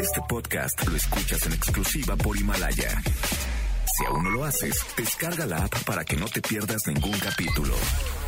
[0.00, 3.02] Este podcast lo escuchas en exclusiva por Himalaya.
[3.04, 7.74] Si aún no lo haces, descarga la app para que no te pierdas ningún capítulo.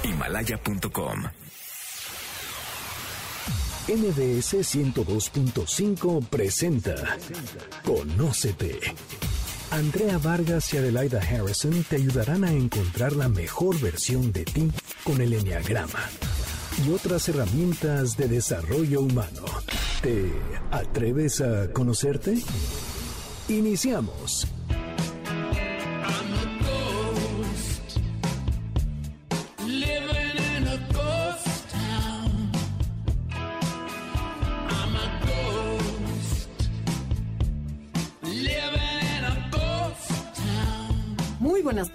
[0.02, 1.24] Himalaya.com.
[3.88, 6.94] MBS 102.5 presenta
[7.84, 8.80] Conócete.
[9.70, 14.70] Andrea Vargas y Adelaida Harrison te ayudarán a encontrar la mejor versión de ti
[15.04, 16.08] con el Enneagrama
[16.86, 19.44] y otras herramientas de desarrollo humano.
[20.02, 20.32] ¿Te
[20.70, 22.38] atreves a conocerte?
[23.48, 24.46] Iniciamos.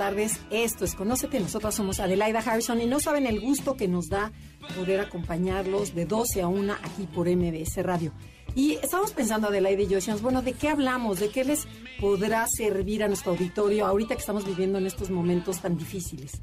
[0.04, 4.10] Tardes, esto es Conócete, nosotros somos Adelaida Harrison y no saben el gusto que nos
[4.10, 4.34] da
[4.76, 8.12] poder acompañarlos de 12 a 1 aquí por MBS Radio.
[8.54, 11.22] Y estábamos pensando, Adelaida y yo, bueno, ¿de qué hablamos?
[11.22, 11.66] ¿De qué les
[12.02, 16.34] podrá servir a nuestro auditorio ahorita que estamos viviendo en estos momentos tan difíciles?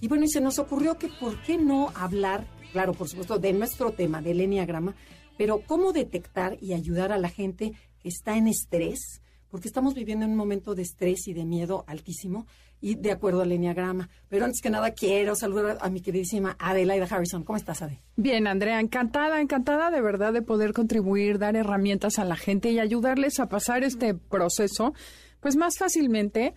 [0.00, 3.52] Y bueno, y se nos ocurrió que por qué no hablar, claro, por supuesto, de
[3.52, 4.94] nuestro tema, del Enneagrama,
[5.36, 10.24] pero cómo detectar y ayudar a la gente que está en estrés, porque estamos viviendo
[10.24, 12.46] en un momento de estrés y de miedo altísimo
[12.82, 14.10] y de acuerdo al Enneagrama.
[14.28, 17.44] Pero antes que nada quiero saludar a mi queridísima Adelaida Harrison.
[17.44, 18.02] ¿Cómo estás, Ade?
[18.16, 22.80] Bien, Andrea, encantada, encantada de verdad de poder contribuir, dar herramientas a la gente y
[22.80, 24.92] ayudarles a pasar este proceso,
[25.40, 26.52] pues más fácilmente.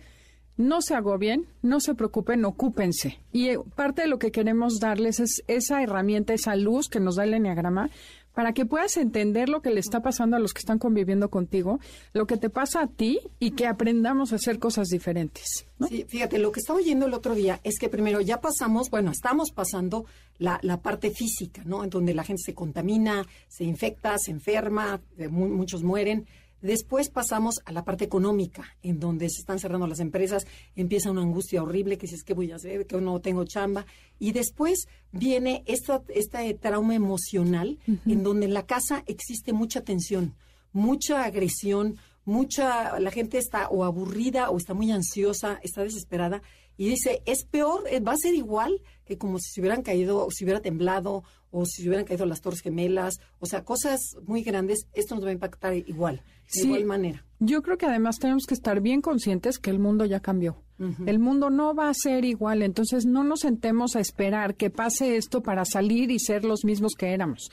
[0.58, 3.20] No se agobien, no se preocupen, ocúpense.
[3.30, 7.16] Y eh, parte de lo que queremos darles es esa herramienta, esa luz que nos
[7.16, 7.90] da el Enneagrama
[8.36, 11.80] para que puedas entender lo que le está pasando a los que están conviviendo contigo,
[12.12, 15.64] lo que te pasa a ti y que aprendamos a hacer cosas diferentes.
[15.88, 19.10] Sí, fíjate, lo que estaba oyendo el otro día es que primero ya pasamos, bueno,
[19.10, 20.04] estamos pasando
[20.36, 21.82] la, la parte física, ¿no?
[21.82, 25.00] En donde la gente se contamina, se infecta, se enferma,
[25.30, 26.26] muchos mueren.
[26.66, 31.22] Después pasamos a la parte económica, en donde se están cerrando las empresas, empieza una
[31.22, 33.86] angustia horrible, que si es que voy a hacer, que no tengo chamba.
[34.18, 40.34] Y después viene esta, este trauma emocional, en donde en la casa existe mucha tensión,
[40.72, 46.42] mucha agresión, mucha, la gente está o aburrida o está muy ansiosa, está desesperada.
[46.76, 50.26] Y dice, es peor, eh, va a ser igual que como si se hubieran caído,
[50.26, 54.16] o si hubiera temblado, o si se hubieran caído las Torres Gemelas, o sea, cosas
[54.26, 56.22] muy grandes, esto nos va a impactar igual,
[56.52, 57.24] de igual manera.
[57.38, 60.62] Yo creo que además tenemos que estar bien conscientes que el mundo ya cambió.
[61.06, 65.16] El mundo no va a ser igual, entonces no nos sentemos a esperar que pase
[65.16, 67.50] esto para salir y ser los mismos que éramos.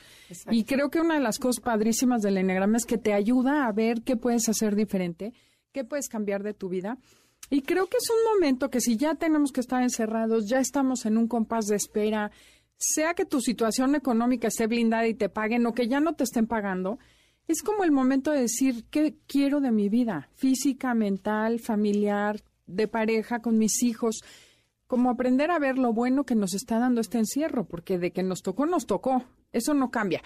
[0.50, 3.72] Y creo que una de las cosas padrísimas del Enneagrama es que te ayuda a
[3.72, 5.32] ver qué puedes hacer diferente,
[5.72, 6.98] qué puedes cambiar de tu vida.
[7.48, 11.06] Y creo que es un momento que si ya tenemos que estar encerrados, ya estamos
[11.06, 12.30] en un compás de espera,
[12.76, 16.24] sea que tu situación económica esté blindada y te paguen o que ya no te
[16.24, 16.98] estén pagando,
[17.46, 22.88] es como el momento de decir qué quiero de mi vida, física, mental, familiar, de
[22.88, 24.20] pareja, con mis hijos,
[24.86, 28.22] como aprender a ver lo bueno que nos está dando este encierro, porque de que
[28.22, 30.22] nos tocó, nos tocó, eso no cambia.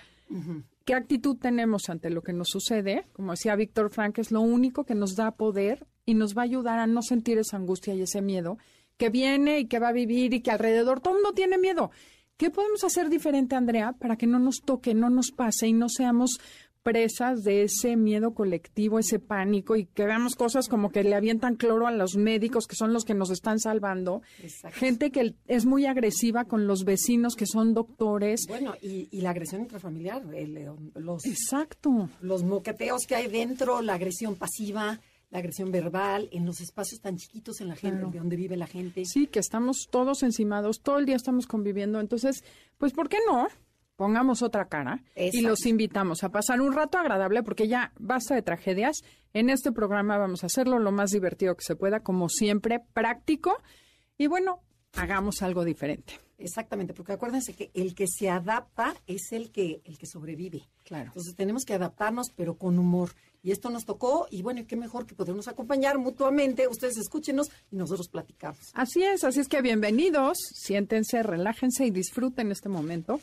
[0.84, 3.06] ¿Qué actitud tenemos ante lo que nos sucede?
[3.12, 6.44] Como decía Víctor Frank, es lo único que nos da poder y nos va a
[6.44, 8.58] ayudar a no sentir esa angustia y ese miedo
[8.96, 11.90] que viene y que va a vivir y que alrededor todo el mundo tiene miedo.
[12.36, 15.88] ¿Qué podemos hacer diferente, Andrea, para que no nos toque, no nos pase y no
[15.88, 16.38] seamos
[16.88, 21.56] presas de ese miedo colectivo, ese pánico y que veamos cosas como que le avientan
[21.56, 24.22] cloro a los médicos que son los que nos están salvando,
[24.72, 28.46] gente que es muy agresiva con los vecinos que son doctores.
[28.48, 30.22] Bueno, y, la agresión intrafamiliar,
[30.94, 32.08] los, Exacto.
[32.22, 34.98] los moqueteos que hay dentro, la agresión pasiva
[35.30, 38.66] la agresión verbal, en los espacios tan chiquitos en la gente, de donde vive la
[38.66, 39.04] gente.
[39.04, 42.00] Sí, que estamos todos encimados, todo el día estamos conviviendo.
[42.00, 42.42] Entonces,
[42.78, 43.46] pues, ¿por qué no?
[43.98, 48.42] Pongamos otra cara y los invitamos a pasar un rato agradable porque ya basta de
[48.42, 48.98] tragedias.
[49.34, 53.56] En este programa vamos a hacerlo lo más divertido que se pueda, como siempre, práctico.
[54.16, 54.60] Y bueno,
[54.94, 56.12] hagamos algo diferente.
[56.38, 60.62] Exactamente, porque acuérdense que el que se adapta es el que, el que sobrevive.
[60.84, 61.06] Claro.
[61.06, 63.10] Entonces tenemos que adaptarnos, pero con humor.
[63.42, 66.68] Y esto nos tocó, y bueno, qué mejor que podernos acompañar mutuamente.
[66.68, 68.70] Ustedes escúchenos y nosotros platicamos.
[68.74, 73.18] Así es, así es que bienvenidos, siéntense, relájense y disfruten este momento.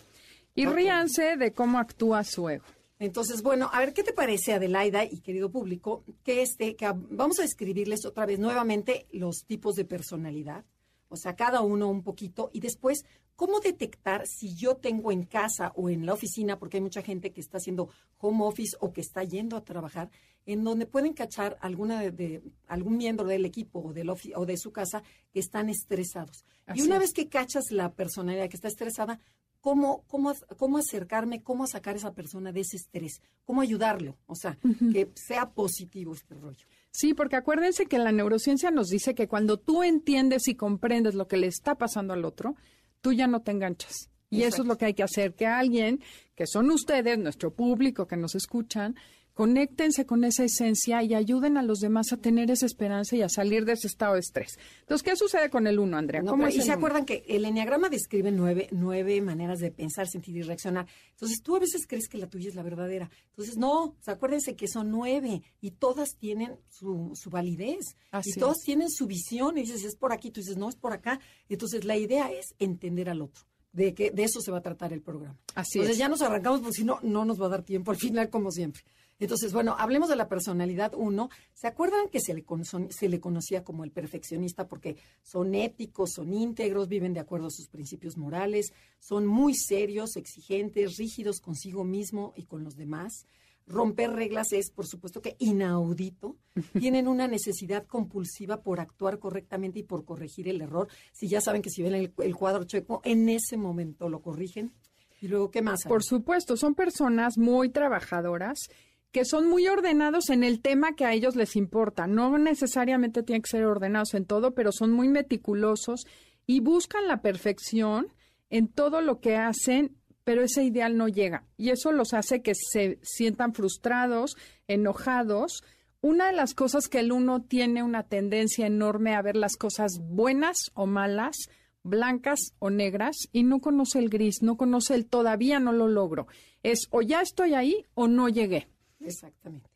[0.55, 2.65] Y ríanse de cómo actúa su ego.
[2.97, 6.05] Entonces, bueno, a ver, ¿qué te parece, Adelaida y querido público?
[6.23, 10.63] Que este, que vamos a escribirles otra vez nuevamente los tipos de personalidad,
[11.09, 13.03] o sea, cada uno un poquito, y después
[13.35, 17.33] ¿Cómo detectar si yo tengo en casa o en la oficina, porque hay mucha gente
[17.33, 20.09] que está haciendo home office o que está yendo a trabajar,
[20.45, 24.71] en donde pueden cachar alguna de, algún miembro del equipo o, del o de su
[24.71, 25.03] casa
[25.33, 26.45] que están estresados?
[26.73, 29.19] y una vez que cachas la personalidad que está estresada,
[29.65, 34.35] cómo, cómo, cómo acercarme, cómo sacar a esa persona de ese estrés, cómo ayudarlo, o
[34.35, 34.59] sea,
[34.94, 36.67] que sea positivo este rollo.
[36.91, 41.27] Sí, porque acuérdense que la neurociencia nos dice que cuando tú entiendes y comprendes lo
[41.27, 42.56] que le está pasando al otro,
[43.01, 44.12] tú ya no te enganchas.
[44.29, 46.00] Y eso es lo que hay que hacer, que alguien,
[46.35, 48.95] que son ustedes, nuestro público que nos escuchan,
[49.35, 53.29] conéctense con esa esencia y ayuden a los demás a tener esa esperanza y a
[53.29, 54.57] salir de ese estado de estrés.
[54.79, 56.23] Entonces, ¿qué sucede con el uno, Andrea?
[56.23, 60.41] ¿Cómo y se acuerdan que el enneagrama describe nueve, nueve maneras de pensar, sentir y
[60.41, 60.87] reaccionar.
[61.11, 63.11] Entonces, tú a veces crees que la tuya es la verdadera.
[63.31, 67.97] Entonces, no, acuérdense que son nueve y todas tienen su, su validez.
[68.23, 69.57] y todas tienen su visión.
[69.57, 71.19] Y dices, es por aquí, tú dices, no, es por acá.
[71.49, 73.43] Entonces, la idea es entender al otro
[73.73, 75.38] de que de eso se va a tratar el programa.
[75.53, 77.97] Así Entonces ya nos arrancamos porque si no, no nos va a dar tiempo al
[77.97, 78.83] final, como siempre.
[79.19, 81.29] Entonces, bueno, hablemos de la personalidad uno.
[81.53, 82.44] ¿Se acuerdan que se le,
[82.89, 87.51] se le conocía como el perfeccionista porque son éticos, son íntegros, viven de acuerdo a
[87.51, 93.25] sus principios morales, son muy serios, exigentes, rígidos consigo mismo y con los demás?
[93.67, 96.38] Romper reglas es, por supuesto, que inaudito.
[96.79, 100.88] Tienen una necesidad compulsiva por actuar correctamente y por corregir el error.
[101.13, 104.73] Si ya saben que si ven el, el cuadro checo, en ese momento lo corrigen.
[105.21, 105.83] Y luego, ¿qué más?
[105.88, 108.69] Por supuesto, son personas muy trabajadoras
[109.15, 112.06] que son muy ordenados en el tema que a ellos les importa.
[112.06, 116.06] No necesariamente tienen que ser ordenados en todo, pero son muy meticulosos
[116.45, 118.07] y buscan la perfección
[118.50, 119.95] en todo lo que hacen,
[120.25, 121.45] pero ese ideal no llega.
[121.56, 124.35] Y eso los hace que se sientan frustrados,
[124.67, 125.63] enojados.
[126.01, 129.94] Una de las cosas que el uno tiene una tendencia enorme a ver las cosas
[130.01, 131.38] buenas o malas,
[131.83, 136.27] blancas o negras, y no conoce el gris, no conoce el todavía no lo logro.
[136.63, 138.67] Es o ya estoy ahí o no llegué.
[139.05, 139.69] Exactamente.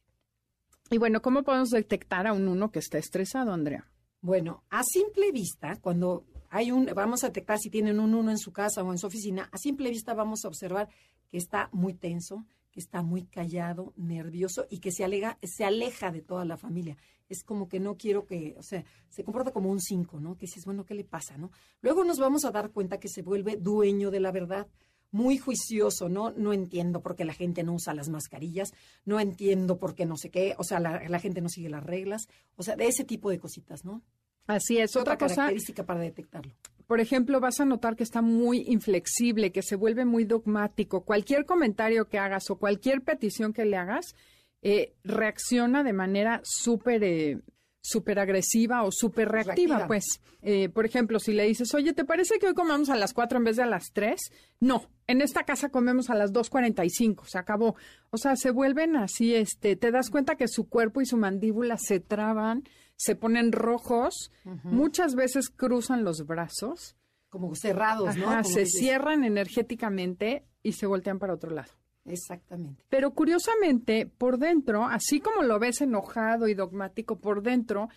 [0.90, 3.88] Y bueno, ¿cómo podemos detectar a un uno que está estresado, Andrea?
[4.22, 8.40] Bueno, a simple vista, cuando hay un, vamos a detectar si tienen un uno en
[8.40, 10.90] su casa o en su oficina, a simple vista vamos a observar
[11.30, 16.12] que está muy tenso, que está muy callado, nervioso y que se, alega, se aleja
[16.12, 16.98] de toda la familia.
[17.30, 20.36] Es como que no quiero que, o sea, se comporta como un cinco, ¿no?
[20.36, 21.52] Que dices, bueno, ¿qué le pasa, no?
[21.82, 24.68] Luego nos vamos a dar cuenta que se vuelve dueño de la verdad
[25.12, 26.32] muy juicioso, ¿no?
[26.32, 28.74] No entiendo por qué la gente no usa las mascarillas,
[29.06, 32.28] no entiendo por qué no sé qué, o sea, la, gente no sigue las reglas,
[32.56, 34.02] o sea, de ese tipo de cositas, ¿no?
[34.48, 36.54] Así es, otra, otra característica para detectarlo.
[36.88, 41.06] Por ejemplo, vas a notar que está muy inflexible, que se vuelve muy dogmático.
[41.06, 44.16] Cualquier comentario que hagas o cualquier petición que le hagas,
[44.64, 47.40] eh, reacciona de manera súper eh,
[47.82, 50.22] súper agresiva o súper reactiva, pues.
[50.42, 53.38] Eh, por ejemplo, si le dices, oye, ¿te parece que hoy comamos a las 4
[53.38, 54.20] en vez de a las 3?
[54.60, 57.76] No, en esta casa comemos a las 2.45, se acabó.
[58.10, 61.78] O sea, se vuelven así, este, te das cuenta que su cuerpo y su mandíbula
[61.78, 62.64] se traban,
[62.96, 64.32] se ponen rojos,
[64.64, 66.96] muchas veces cruzan los brazos.
[67.30, 68.44] Como cerrados, ¿no?
[68.44, 71.72] se cierran energéticamente y se voltean para otro lado.
[72.10, 72.84] Exactamente.
[72.90, 77.90] Pero curiosamente, por dentro, así como lo ves enojado y dogmático, por dentro,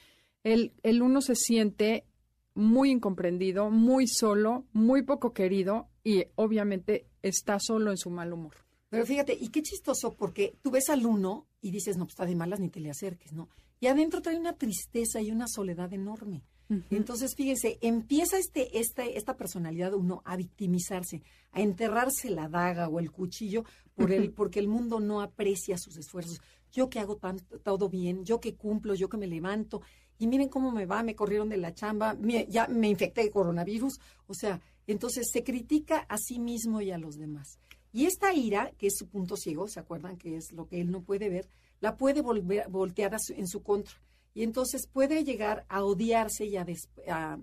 [0.44, 2.04] el, el uno se siente
[2.54, 8.56] muy incomprendido, muy solo, muy poco querido y obviamente está solo en su mal humor.
[8.88, 12.26] Pero fíjate, y qué chistoso, porque tú ves al uno y dices, no, pues está
[12.26, 13.48] de malas, ni te le acerques, ¿no?
[13.80, 16.42] Y adentro trae una tristeza y una soledad enorme.
[16.90, 22.98] Entonces, fíjense, empieza este, este, esta personalidad uno a victimizarse, a enterrarse la daga o
[22.98, 23.64] el cuchillo
[23.94, 26.40] por el, porque el mundo no aprecia sus esfuerzos.
[26.72, 29.82] Yo que hago tanto, todo bien, yo que cumplo, yo que me levanto,
[30.18, 32.16] y miren cómo me va, me corrieron de la chamba,
[32.48, 33.98] ya me infecté de coronavirus.
[34.26, 37.58] O sea, entonces se critica a sí mismo y a los demás.
[37.92, 40.90] Y esta ira, que es su punto ciego, ¿se acuerdan que es lo que él
[40.90, 41.48] no puede ver?
[41.80, 43.94] La puede volver, voltear en su contra
[44.34, 46.66] y entonces puede llegar a odiarse y a,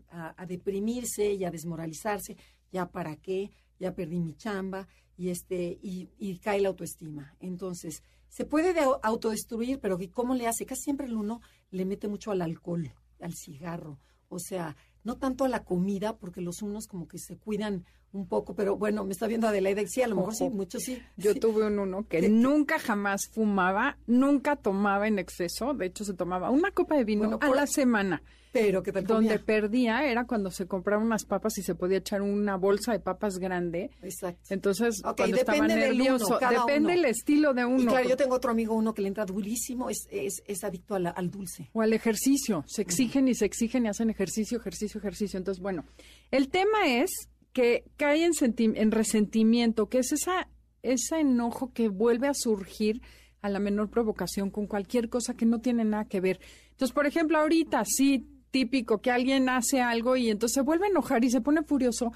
[0.10, 2.36] a, deprimirse y a desmoralizarse.
[2.72, 3.52] ¿Ya para qué?
[3.80, 7.36] Ya perdí mi chamba y, este, y, y cae la autoestima.
[7.40, 10.66] Entonces, se puede autodestruir, pero ¿cómo le hace?
[10.66, 11.42] Casi siempre el uno
[11.72, 14.00] le mete mucho al alcohol, al cigarro.
[14.28, 18.28] O sea, no tanto a la comida, porque los unos como que se cuidan un
[18.28, 21.02] poco, pero bueno, me está viendo Adelaide, sí, a lo mejor sí, muchos sí.
[21.16, 26.14] Yo tuve un uno que nunca jamás fumaba, nunca tomaba en exceso, de hecho se
[26.14, 28.24] tomaba una copa de vino a la semana.
[28.52, 32.56] Pero que Donde perdía era cuando se compraba unas papas y se podía echar una
[32.56, 33.92] bolsa de papas grande.
[34.02, 34.42] Exacto.
[34.50, 37.92] Entonces, cuando estaba nervioso, depende el estilo de uno.
[37.92, 41.30] claro, yo tengo otro amigo, uno que le entra durísimo, es, es, es adicto al
[41.30, 41.70] dulce.
[41.74, 42.64] O al ejercicio.
[42.68, 45.38] Se exigen y se exigen y hacen ejercicio, ejercicio, ejercicio.
[45.38, 45.86] Entonces, bueno,
[46.32, 47.12] el tema es
[47.54, 50.50] que cae en, en resentimiento, que es esa,
[50.82, 53.02] ese enojo que vuelve a surgir
[53.42, 56.40] a la menor provocación con cualquier cosa que no tiene nada que ver.
[56.72, 60.90] Entonces, por ejemplo, ahorita sí, típico que alguien hace algo y entonces se vuelve a
[60.90, 62.12] enojar y se pone furioso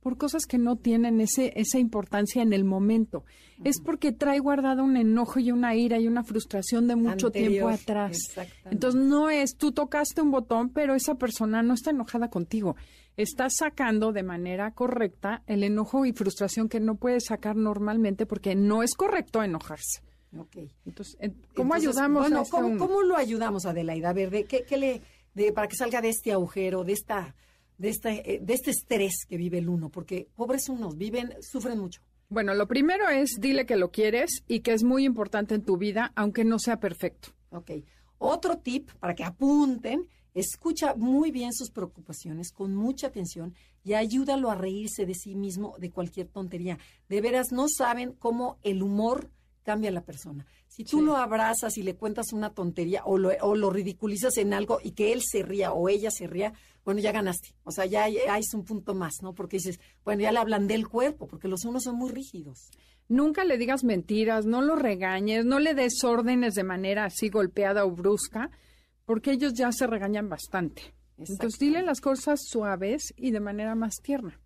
[0.00, 3.24] por cosas que no tienen ese, esa importancia en el momento.
[3.64, 7.68] Es porque trae guardado un enojo y una ira y una frustración de mucho tiempo
[7.68, 8.16] atrás.
[8.70, 12.76] Entonces no es, tú tocaste un botón, pero esa persona no está enojada contigo.
[13.16, 18.54] Está sacando de manera correcta el enojo y frustración que no puede sacar normalmente porque
[18.54, 20.02] no es correcto enojarse.
[20.36, 20.56] Ok.
[20.84, 21.16] Entonces,
[21.56, 24.10] ¿cómo ayudamos bueno, a este ¿cómo, ¿cómo, lo ayudamos, Adelaida?
[24.10, 25.02] A ver, ¿de qué, qué le,
[25.38, 27.34] de, para que salga de este agujero, de esta
[27.78, 31.78] de este, eh, de este estrés que vive el uno, porque pobres unos viven, sufren
[31.78, 32.02] mucho.
[32.28, 35.78] Bueno, lo primero es dile que lo quieres y que es muy importante en tu
[35.78, 37.28] vida, aunque no sea perfecto.
[37.50, 37.70] Ok.
[38.18, 43.54] Otro tip para que apunten, escucha muy bien sus preocupaciones con mucha atención
[43.84, 46.78] y ayúdalo a reírse de sí mismo de cualquier tontería.
[47.08, 49.30] De veras, no saben cómo el humor
[49.68, 50.46] cambia la persona.
[50.66, 54.54] Si tú lo abrazas y le cuentas una tontería o lo, o lo ridiculizas en
[54.54, 56.54] algo y que él se ría o ella se ría,
[56.86, 57.54] bueno, ya ganaste.
[57.64, 59.34] O sea, ya, hay es un punto más, ¿no?
[59.34, 62.70] Porque dices, bueno, ya le hablan del cuerpo, porque los unos son muy rígidos.
[63.08, 67.84] Nunca le digas mentiras, no lo regañes, no le des órdenes de manera así golpeada
[67.84, 68.50] o brusca,
[69.04, 70.94] porque ellos ya se regañan bastante.
[71.18, 74.40] Entonces, dile las cosas suaves y de manera más tierna.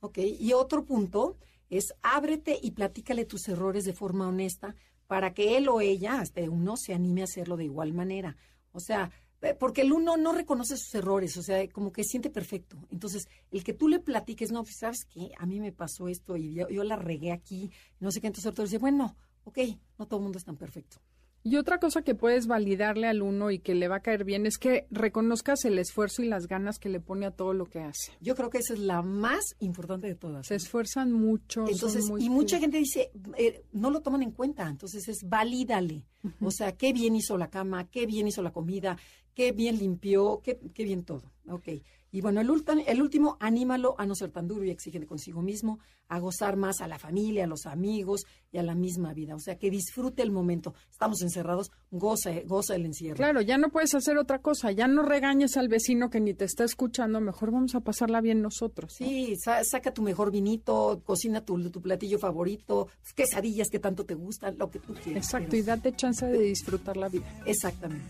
[0.00, 4.74] Ok, y otro punto es ábrete y platícale tus errores de forma honesta
[5.06, 8.36] para que él o ella, hasta uno, se anime a hacerlo de igual manera.
[8.72, 9.10] O sea,
[9.40, 12.76] eh, porque el uno no reconoce sus errores, o sea, como que siente perfecto.
[12.90, 15.30] Entonces, el que tú le platiques, no, pues, ¿sabes qué?
[15.38, 17.70] A mí me pasó esto y yo, la regué aquí,
[18.00, 19.58] no sé qué, entonces otro dice, bueno, ok,
[19.98, 20.98] no todo el mundo es tan perfecto.
[21.42, 24.44] Y otra cosa que puedes validarle al uno y que le va a caer bien
[24.44, 27.80] es que reconozcas el esfuerzo y las ganas que le pone a todo lo que
[27.80, 28.12] hace.
[28.20, 30.46] Yo creo que esa es la más importante de todas.
[30.46, 31.64] Se esfuerzan mucho.
[31.68, 36.04] Entonces, y mucha gente dice, eh, no lo toman en cuenta, entonces es valídale.
[36.40, 38.98] O sea, qué bien hizo la cama, qué bien hizo la comida,
[39.34, 41.32] qué bien limpió, qué, qué bien todo.
[41.48, 41.68] Ok.
[42.10, 42.48] Y bueno, el,
[42.86, 46.80] el último, anímalo a no ser tan duro y exigente consigo mismo, a gozar más
[46.80, 49.34] a la familia, a los amigos y a la misma vida.
[49.34, 50.74] O sea, que disfrute el momento.
[50.90, 53.16] Estamos encerrados, goza, goza el encierro.
[53.16, 54.72] Claro, ya no puedes hacer otra cosa.
[54.72, 57.20] Ya no regañes al vecino que ni te está escuchando.
[57.20, 58.94] Mejor vamos a pasarla bien nosotros.
[58.96, 64.56] Sí, saca tu mejor vinito, cocina tu, tu platillo favorito, quesadillas que tanto te gustan,
[64.56, 65.24] lo que tú quieras.
[65.26, 67.26] Exacto, y date chance de disfrutar la vida.
[67.44, 68.06] Exactamente.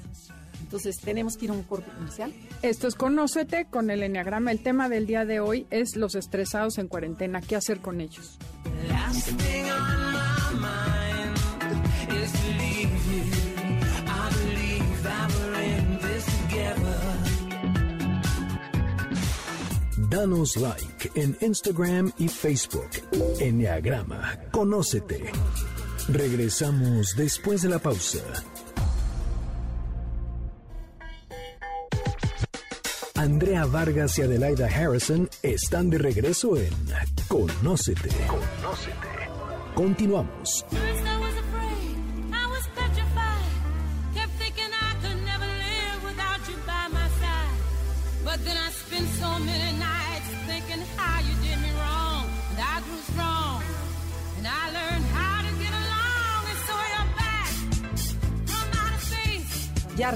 [0.69, 2.35] Entonces, tenemos que ir a un corte comercial.
[2.61, 4.53] Esto es Conócete con el Enneagrama.
[4.53, 7.41] El tema del día de hoy es los estresados en cuarentena.
[7.41, 8.37] ¿Qué hacer con ellos?
[20.11, 22.91] Danos like en Instagram y Facebook.
[23.41, 25.33] Enneagrama, conócete.
[26.09, 28.21] Regresamos después de la pausa.
[33.19, 36.71] Andrea Vargas y Adelaida Harrison están de regreso en
[37.27, 38.11] Conócete.
[38.29, 38.95] Conócete.
[39.75, 40.65] Continuamos.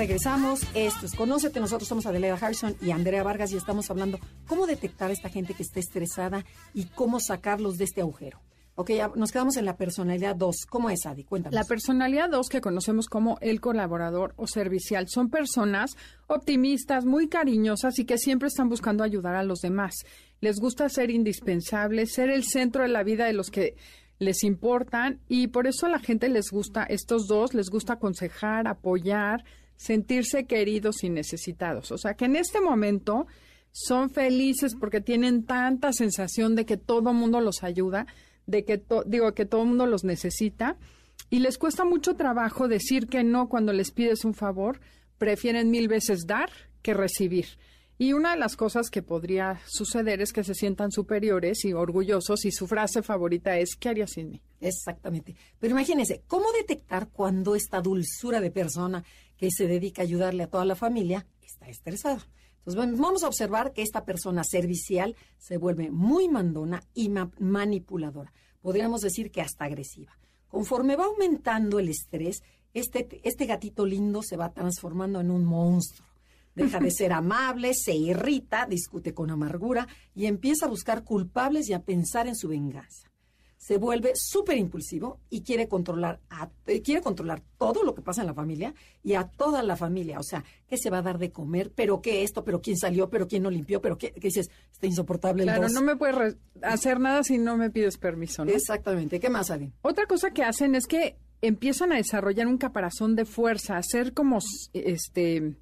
[0.03, 0.63] Regresamos.
[0.75, 1.61] Esto es Conócete.
[1.61, 4.19] Nosotros somos Adelaida Harrison y Andrea Vargas y estamos hablando
[4.49, 6.45] cómo detectar a esta gente que está estresada
[6.75, 8.41] y cómo sacarlos de este agujero.
[8.75, 10.67] Ok, nos quedamos en la personalidad 2.
[10.69, 11.23] ¿Cómo es, Adi?
[11.23, 11.55] Cuéntanos.
[11.55, 15.93] La personalidad 2, que conocemos como el colaborador o servicial, son personas
[16.27, 19.95] optimistas, muy cariñosas y que siempre están buscando ayudar a los demás.
[20.41, 23.77] Les gusta ser indispensables, ser el centro de la vida de los que
[24.19, 28.67] les importan y por eso a la gente les gusta, estos dos, les gusta aconsejar,
[28.67, 29.45] apoyar,
[29.77, 31.93] sentirse queridos y necesitados.
[31.93, 33.27] O sea, que en este momento
[33.73, 38.07] son felices porque tienen tanta sensación de que todo mundo los ayuda,
[38.47, 40.77] de que digo que todo mundo los necesita
[41.31, 44.81] y les cuesta mucho trabajo decir que no cuando les pides un favor,
[45.17, 46.51] prefieren mil veces dar
[46.83, 47.47] que recibir.
[48.03, 52.45] Y una de las cosas que podría suceder es que se sientan superiores y orgullosos
[52.45, 54.43] y su frase favorita es ¿qué harías sin mí?
[54.61, 55.37] Exactamente.
[55.61, 59.05] Pero imagínense, ¿cómo detectar cuando esta dulzura de persona
[59.37, 62.27] que se dedica a ayudarle a toda la familia está estresada?
[62.67, 68.33] Entonces vamos a observar que esta persona servicial se vuelve muy mandona y manipuladora.
[68.63, 70.19] Podríamos decir que hasta agresiva.
[70.49, 72.43] Conforme va aumentando el estrés,
[72.75, 76.12] este, este gatito lindo se va transformando en un monstruo
[76.55, 81.73] deja de ser amable, se irrita, discute con amargura y empieza a buscar culpables y
[81.73, 83.09] a pensar en su venganza.
[83.57, 88.21] se vuelve súper impulsivo y quiere controlar, a, eh, quiere controlar todo lo que pasa
[88.23, 90.19] en la familia y a toda la familia.
[90.19, 91.71] O sea, ¿qué se va a dar de comer?
[91.73, 92.43] ¿Pero qué esto?
[92.45, 93.09] ¿Pero quién salió?
[93.09, 93.81] ¿Pero quién no limpió?
[93.81, 94.11] ¿Pero qué?
[94.11, 94.51] ¿Qué dices?
[94.73, 95.73] Está insoportable el Claro, dos.
[95.75, 98.51] no me puedes hacer nada si no me pides permiso, ¿no?
[98.51, 99.21] Exactamente.
[99.21, 99.73] ¿Qué más, Adi?
[99.83, 104.13] Otra cosa que hacen es que empiezan a desarrollar un caparazón de fuerza, a ser
[104.13, 104.41] como
[104.73, 105.55] este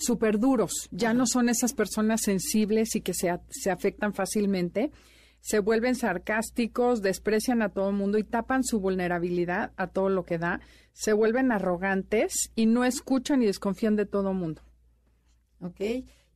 [0.00, 0.88] súper duros.
[0.90, 4.90] Ya no son esas personas sensibles y que se, a- se afectan fácilmente.
[5.40, 10.24] Se vuelven sarcásticos, desprecian a todo el mundo y tapan su vulnerabilidad a todo lo
[10.24, 10.60] que da.
[10.92, 14.62] Se vuelven arrogantes y no escuchan y desconfían de todo el mundo.
[15.60, 15.80] ¿Ok?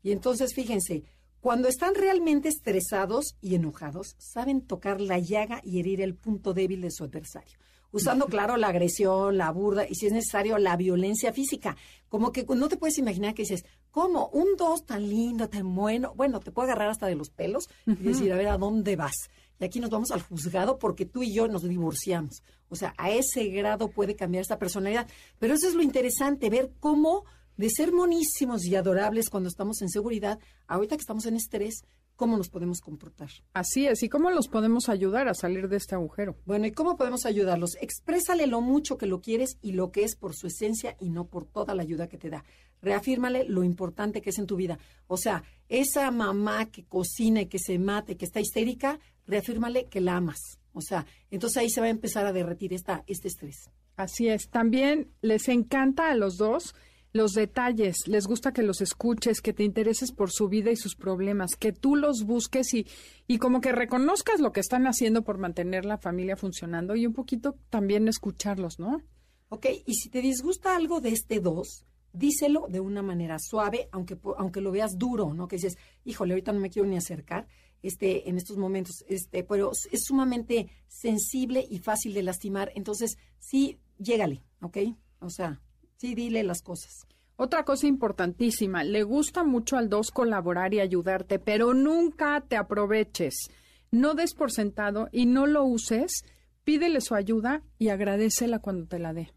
[0.02, 1.02] Y entonces, fíjense,
[1.40, 6.80] cuando están realmente estresados y enojados, saben tocar la llaga y herir el punto débil
[6.80, 7.58] de su adversario.
[7.94, 11.76] Usando, claro, la agresión, la burda y, si es necesario, la violencia física.
[12.08, 14.30] Como que no te puedes imaginar que dices, ¿cómo?
[14.32, 16.12] Un dos tan lindo, tan bueno.
[16.16, 19.14] Bueno, te puede agarrar hasta de los pelos y decir, a ver, ¿a dónde vas?
[19.60, 22.42] Y aquí nos vamos al juzgado porque tú y yo nos divorciamos.
[22.68, 25.06] O sea, a ese grado puede cambiar esta personalidad.
[25.38, 27.24] Pero eso es lo interesante, ver cómo
[27.56, 31.84] de ser monísimos y adorables cuando estamos en seguridad, ahorita que estamos en estrés,
[32.16, 33.30] cómo nos podemos comportar.
[33.52, 34.02] Así es.
[34.02, 36.36] ¿Y cómo los podemos ayudar a salir de este agujero?
[36.44, 37.76] Bueno, ¿y cómo podemos ayudarlos?
[37.80, 41.26] Exprésale lo mucho que lo quieres y lo que es por su esencia y no
[41.26, 42.44] por toda la ayuda que te da.
[42.82, 44.78] Reafírmale lo importante que es en tu vida.
[45.06, 50.00] O sea, esa mamá que cocina y que se mate, que está histérica, reafírmale que
[50.00, 50.58] la amas.
[50.72, 53.70] O sea, entonces ahí se va a empezar a derretir esta, este estrés.
[53.96, 54.48] Así es.
[54.50, 56.74] También les encanta a los dos
[57.14, 58.06] los detalles.
[58.06, 61.72] Les gusta que los escuches, que te intereses por su vida y sus problemas, que
[61.72, 62.86] tú los busques y,
[63.28, 67.14] y como que reconozcas lo que están haciendo por mantener la familia funcionando y un
[67.14, 69.00] poquito también escucharlos, ¿no?
[69.48, 74.18] Ok, y si te disgusta algo de este dos, díselo de una manera suave, aunque,
[74.36, 75.46] aunque lo veas duro, ¿no?
[75.46, 77.46] Que dices, híjole, ahorita no me quiero ni acercar
[77.82, 82.72] este, en estos momentos, este, pero es sumamente sensible y fácil de lastimar.
[82.74, 84.78] Entonces, sí, llégale, ¿ok?
[85.20, 85.60] O sea,
[85.96, 87.06] sí, dile las cosas.
[87.36, 93.50] Otra cosa importantísima, le gusta mucho al dos colaborar y ayudarte, pero nunca te aproveches.
[93.90, 96.24] No des por sentado y no lo uses.
[96.62, 99.32] Pídele su ayuda y agradecela cuando te la dé.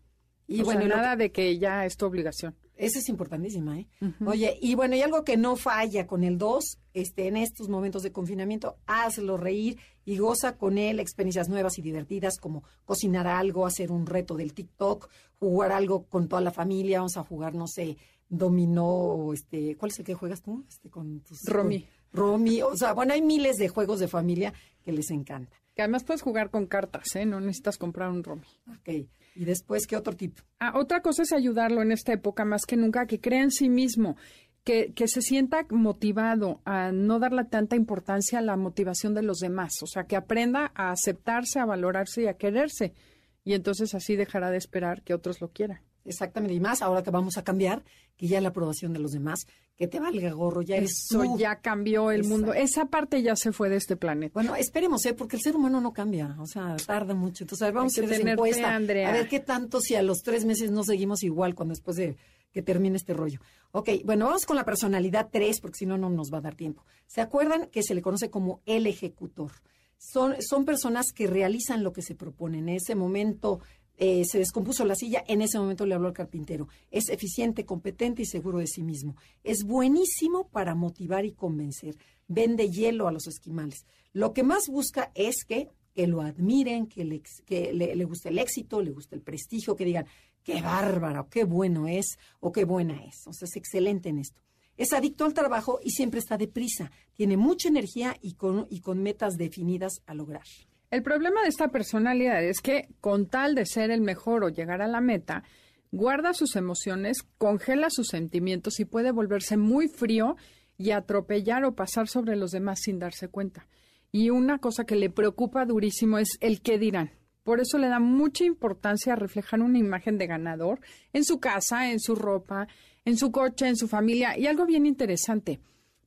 [0.47, 2.55] Y o bueno, sea, nada de que ya es tu obligación.
[2.77, 3.87] Esa es importantísima, ¿eh?
[4.25, 8.03] Oye, y bueno, y algo que no falla con el 2, este, en estos momentos
[8.03, 13.65] de confinamiento, hazlo reír y goza con él experiencias nuevas y divertidas como cocinar algo,
[13.65, 15.09] hacer un reto del TikTok,
[15.39, 17.97] jugar algo con toda la familia, vamos a jugar, no sé,
[18.29, 20.63] dominó, o este, ¿cuál es el que juegas tú?
[20.69, 21.81] Este, con tus, Romy.
[21.81, 25.55] con- Romy, o sea, bueno, hay miles de juegos de familia que les encanta.
[25.77, 27.27] Que además puedes jugar con cartas, ¿eh?
[27.27, 28.47] No necesitas comprar un romy.
[28.67, 28.89] Ok,
[29.35, 30.39] y después, ¿qué otro tip?
[30.59, 33.69] Ah, otra cosa es ayudarlo en esta época más que nunca, que crea en sí
[33.69, 34.17] mismo,
[34.63, 39.37] que, que se sienta motivado a no darle tanta importancia a la motivación de los
[39.37, 42.95] demás, o sea, que aprenda a aceptarse, a valorarse y a quererse.
[43.43, 45.81] Y entonces así dejará de esperar que otros lo quieran.
[46.07, 47.83] Exactamente, y más ahora que vamos a cambiar,
[48.15, 51.37] que ya la aprobación de los demás, que te valga gorro, ya eres Eso tú.
[51.37, 52.53] ya cambió el mundo.
[52.53, 54.33] Esa parte ya se fue de este planeta.
[54.33, 55.13] Bueno, esperemos, ¿eh?
[55.13, 57.43] porque el ser humano no cambia, o sea, tarda mucho.
[57.43, 58.75] Entonces, a ver, vamos a hacer esa encuesta.
[58.75, 59.09] Andrea.
[59.09, 62.17] A ver qué tanto si a los tres meses no seguimos igual cuando después de
[62.51, 63.39] que termine este rollo.
[63.71, 66.55] Ok, bueno, vamos con la personalidad 3, porque si no, no nos va a dar
[66.55, 66.83] tiempo.
[67.05, 69.51] ¿Se acuerdan que se le conoce como el ejecutor?
[69.99, 72.59] Son, son personas que realizan lo que se propone.
[72.59, 73.59] En ese momento
[73.97, 76.67] eh, se descompuso la silla, en ese momento le habló al carpintero.
[76.91, 79.15] Es eficiente, competente y seguro de sí mismo.
[79.43, 81.97] Es buenísimo para motivar y convencer.
[82.27, 83.85] Vende hielo a los esquimales.
[84.13, 88.29] Lo que más busca es que, que lo admiren, que, le, que le, le guste
[88.29, 90.05] el éxito, le guste el prestigio, que digan,
[90.43, 93.25] qué bárbaro, qué bueno es o qué buena es.
[93.25, 94.41] O sea, es excelente en esto.
[94.77, 96.91] Es adicto al trabajo y siempre está deprisa.
[97.13, 100.45] Tiene mucha energía y con, y con metas definidas a lograr.
[100.89, 104.81] El problema de esta personalidad es que, con tal de ser el mejor o llegar
[104.81, 105.43] a la meta,
[105.91, 110.37] guarda sus emociones, congela sus sentimientos y puede volverse muy frío
[110.77, 113.67] y atropellar o pasar sobre los demás sin darse cuenta.
[114.11, 117.11] Y una cosa que le preocupa durísimo es el qué dirán.
[117.43, 120.79] Por eso le da mucha importancia a reflejar una imagen de ganador
[121.13, 122.67] en su casa, en su ropa,
[123.05, 124.37] en su coche, en su familia.
[124.37, 125.59] Y algo bien interesante.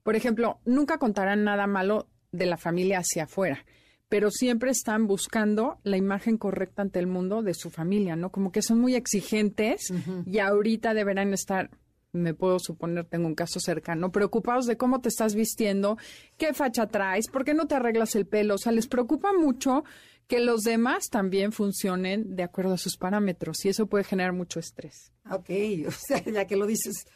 [0.02, 3.64] Por ejemplo, nunca contarán nada malo de la familia hacia afuera,
[4.10, 8.30] pero siempre están buscando la imagen correcta ante el mundo de su familia, ¿no?
[8.30, 9.92] Como que son muy exigentes
[10.26, 11.70] y ahorita deberán estar,
[12.12, 15.96] me puedo suponer, tengo un caso cercano, preocupados de cómo te estás vistiendo,
[16.36, 18.56] qué facha traes, por qué no te arreglas el pelo.
[18.56, 19.84] O sea, les preocupa mucho
[20.26, 24.58] que los demás también funcionen de acuerdo a sus parámetros y eso puede generar mucho
[24.58, 25.12] estrés.
[25.30, 25.50] Ok,
[25.86, 27.06] o sea, ya que lo dices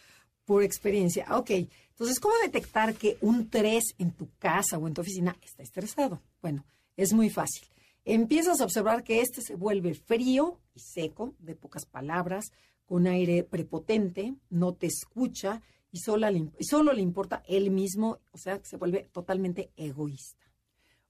[0.44, 1.26] por experiencia.
[1.36, 1.50] Ok,
[1.90, 6.22] entonces, ¿cómo detectar que un 3 en tu casa o en tu oficina está estresado?
[6.40, 6.64] Bueno,
[6.96, 7.68] es muy fácil.
[8.04, 12.52] empiezas a observar que este se vuelve frío y seco, de pocas palabras,
[12.84, 18.38] con aire prepotente, no te escucha y solo le, solo le importa él mismo, o
[18.38, 20.44] sea, que se vuelve totalmente egoísta.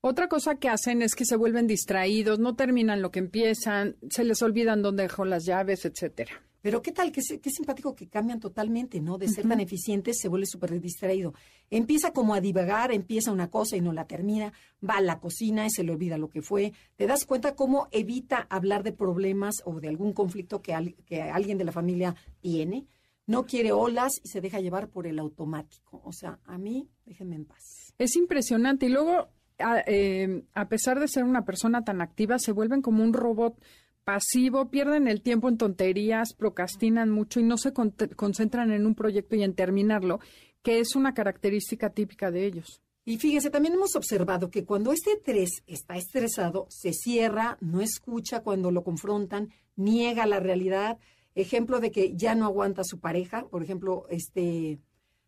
[0.01, 4.23] Otra cosa que hacen es que se vuelven distraídos, no terminan lo que empiezan, se
[4.23, 6.44] les olvidan dónde dejó las llaves, etcétera.
[6.65, 9.19] Pero qué tal, qué, qué simpático que cambian totalmente, ¿no?
[9.19, 11.35] De ser tan eficientes se vuelve súper distraído.
[11.69, 14.51] Empieza como a divagar, empieza una cosa y no la termina,
[14.83, 16.73] va a la cocina y se le olvida lo que fue.
[16.97, 21.59] Te das cuenta cómo evita hablar de problemas o de algún conflicto que, que alguien
[21.59, 22.87] de la familia tiene.
[23.27, 26.01] No quiere olas y se deja llevar por el automático.
[26.03, 27.93] O sea, a mí, déjenme en paz.
[27.99, 28.87] Es impresionante.
[28.87, 33.05] Y luego a, eh, a pesar de ser una persona tan activa, se vuelven como
[33.05, 33.63] un robot
[34.05, 38.95] pasivo, pierden el tiempo en tonterías, procrastinan mucho y no se con concentran en un
[38.95, 40.21] proyecto y en terminarlo,
[40.63, 42.83] que es una característica típica de ellos.
[43.07, 48.41] Y fíjense, también hemos observado que cuando este tres está estresado, se cierra, no escucha
[48.41, 50.99] cuando lo confrontan, niega la realidad.
[51.35, 54.79] Ejemplo de que ya no aguanta a su pareja, por ejemplo, este,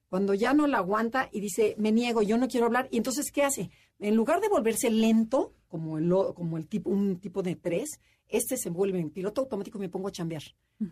[0.09, 3.31] cuando ya no la aguanta y dice, me niego, yo no quiero hablar, y entonces,
[3.31, 3.71] ¿qué hace?
[3.99, 8.57] En lugar de volverse lento, como el, como el tipo, un tipo de tres, este
[8.57, 10.43] se vuelve en piloto automático y me pongo a chambear.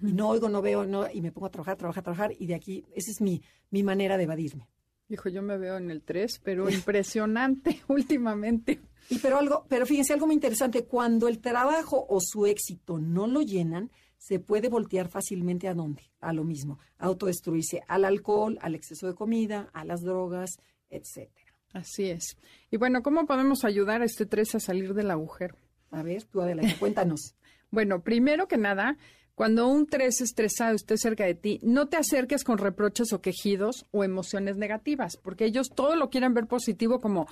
[0.03, 2.55] Y no oigo, no veo, no, y me pongo a trabajar, trabajar, trabajar, y de
[2.55, 4.69] aquí, esa es mi, mi manera de evadirme.
[5.09, 8.81] Hijo, yo me veo en el 3, pero impresionante últimamente.
[9.11, 13.27] Y pero algo, pero fíjense algo muy interesante, cuando el trabajo o su éxito no
[13.27, 16.11] lo llenan, se puede voltear fácilmente a dónde?
[16.21, 20.57] A lo mismo, a autodestruirse, al alcohol, al exceso de comida, a las drogas,
[20.89, 21.53] etcétera.
[21.75, 22.39] Así es.
[22.71, 25.57] Y bueno, ¿cómo podemos ayudar a este 3 a salir del agujero?
[25.95, 27.35] A ver, tú adelante, cuéntanos.
[27.71, 28.97] bueno, primero que nada,
[29.35, 33.87] cuando un 3 estresado esté cerca de ti, no te acerques con reproches o quejidos
[33.93, 37.29] o emociones negativas, porque ellos todo lo quieren ver positivo como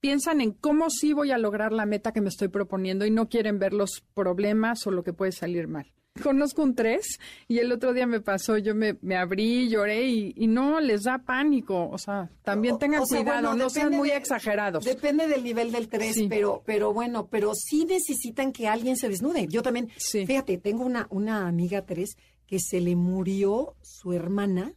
[0.00, 3.28] piensan en cómo sí voy a lograr la meta que me estoy proponiendo y no
[3.28, 7.72] quieren ver los problemas o lo que puede salir mal conozco un tres y el
[7.72, 11.88] otro día me pasó, yo me, me abrí, lloré y, no les da pánico.
[11.90, 14.84] O sea, también tengan cuidado, no sean muy exagerados.
[14.84, 19.46] Depende del nivel del tres, pero, pero bueno, pero sí necesitan que alguien se desnude.
[19.48, 24.74] Yo también, fíjate, tengo una, una amiga tres que se le murió su hermana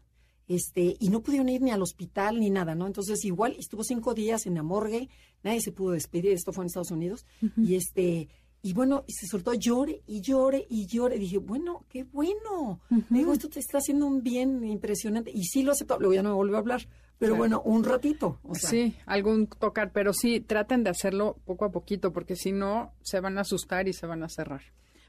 [0.50, 2.88] este, y no pudieron ir ni al hospital ni nada, ¿no?
[2.88, 5.08] Entonces igual estuvo cinco días en la morgue,
[5.44, 8.30] nadie se pudo despedir, esto fue en Estados Unidos, y este,
[8.62, 11.18] y bueno, y se soltó, llore y llore y llore.
[11.18, 12.82] dije, bueno, qué bueno.
[13.10, 15.32] Digo, esto te está haciendo un bien impresionante.
[15.34, 15.98] Y sí lo aceptó.
[15.98, 16.82] Luego ya no me volvió a hablar.
[17.18, 18.40] Pero bueno, un ratito.
[18.54, 19.92] Sí, algún tocar.
[19.92, 23.88] Pero sí, traten de hacerlo poco a poquito, porque si no, se van a asustar
[23.88, 24.62] y se van a cerrar.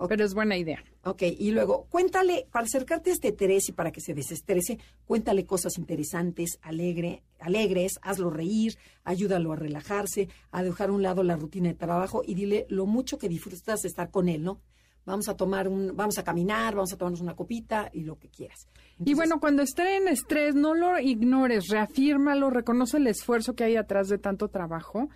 [0.09, 0.83] Pero es buena idea.
[1.05, 5.45] Ok, y luego, cuéntale, para acercarte a este Terés y para que se desestrese, cuéntale
[5.47, 11.37] cosas interesantes, alegre, alegres, hazlo reír, ayúdalo a relajarse, a dejar a un lado la
[11.37, 14.61] rutina de trabajo y dile lo mucho que disfrutas de estar con él, ¿no?
[15.07, 18.29] Vamos a tomar un, vamos a caminar, vamos a tomarnos una copita y lo que
[18.29, 18.69] quieras.
[18.99, 23.77] y bueno, cuando esté en estrés, no lo ignores, reafírmalo, reconoce el esfuerzo que hay
[23.77, 25.09] atrás de tanto trabajo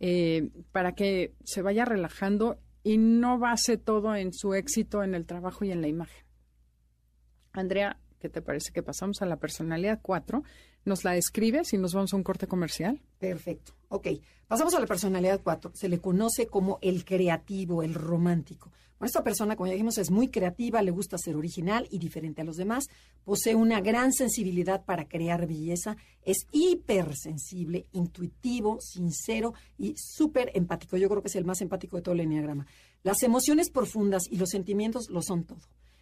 [0.00, 5.26] eh, para que se vaya relajando y no base todo en su éxito en el
[5.26, 6.24] trabajo y en la imagen.
[7.52, 10.42] Andrea, ¿qué te parece que pasamos a la personalidad 4?
[10.84, 13.00] ¿Nos la describes y nos vamos a un corte comercial?
[13.18, 13.72] Perfecto.
[13.88, 14.08] Ok,
[14.48, 15.72] pasamos a la personalidad 4.
[15.74, 18.70] Se le conoce como el creativo, el romántico.
[18.98, 22.42] Bueno, esta persona, como ya dijimos, es muy creativa, le gusta ser original y diferente
[22.42, 22.84] a los demás,
[23.24, 30.98] posee una gran sensibilidad para crear belleza, es hipersensible, intuitivo, sincero y súper empático.
[30.98, 32.66] Yo creo que es el más empático de todo el enneagrama.
[33.02, 35.60] Las emociones profundas y los sentimientos lo son todo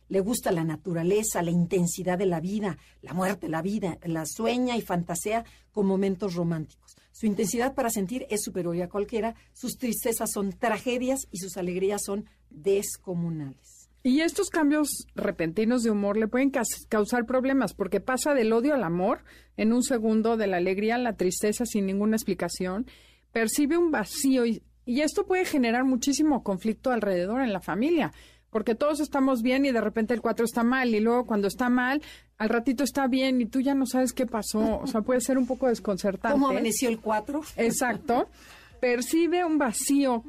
[0.08, 4.76] le gusta la naturaleza, la intensidad de la vida, la muerte, la vida, la sueña
[4.76, 6.96] y fantasea con momentos románticos.
[7.12, 12.02] Su intensidad para sentir es superior a cualquiera, sus tristezas son tragedias y sus alegrías
[12.04, 13.90] son descomunales.
[14.04, 16.52] Y estos cambios repentinos de humor le pueden
[16.88, 19.24] causar problemas porque pasa del odio al amor
[19.56, 22.86] en un segundo, de la alegría a la tristeza sin ninguna explicación,
[23.32, 28.12] percibe un vacío y, y esto puede generar muchísimo conflicto alrededor en la familia
[28.50, 31.68] porque todos estamos bien y de repente el 4 está mal y luego cuando está
[31.68, 32.02] mal,
[32.38, 34.80] al ratito está bien y tú ya no sabes qué pasó.
[34.80, 36.32] O sea, puede ser un poco desconcertante.
[36.32, 37.40] ¿Cómo amaneció el 4?
[37.56, 38.28] Exacto.
[38.80, 40.22] Percibe un vacío,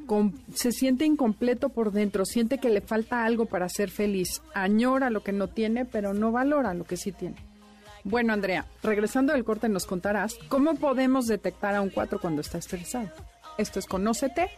[0.52, 5.22] se siente incompleto por dentro, siente que le falta algo para ser feliz, añora lo
[5.22, 7.36] que no tiene, pero no valora lo que sí tiene.
[8.02, 12.58] Bueno, Andrea, regresando del corte nos contarás cómo podemos detectar a un 4 cuando está
[12.58, 13.10] estresado.
[13.56, 14.48] Esto es Conócete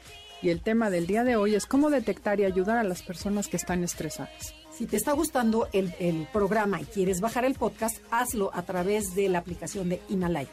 [0.43, 3.49] y el tema del día de hoy es cómo detectar y ayudar a las personas
[3.49, 4.55] que están estresadas.
[4.77, 9.15] Si te está gustando el, el programa y quieres bajar el podcast, hazlo a través
[9.15, 10.51] de la aplicación de Himalaya.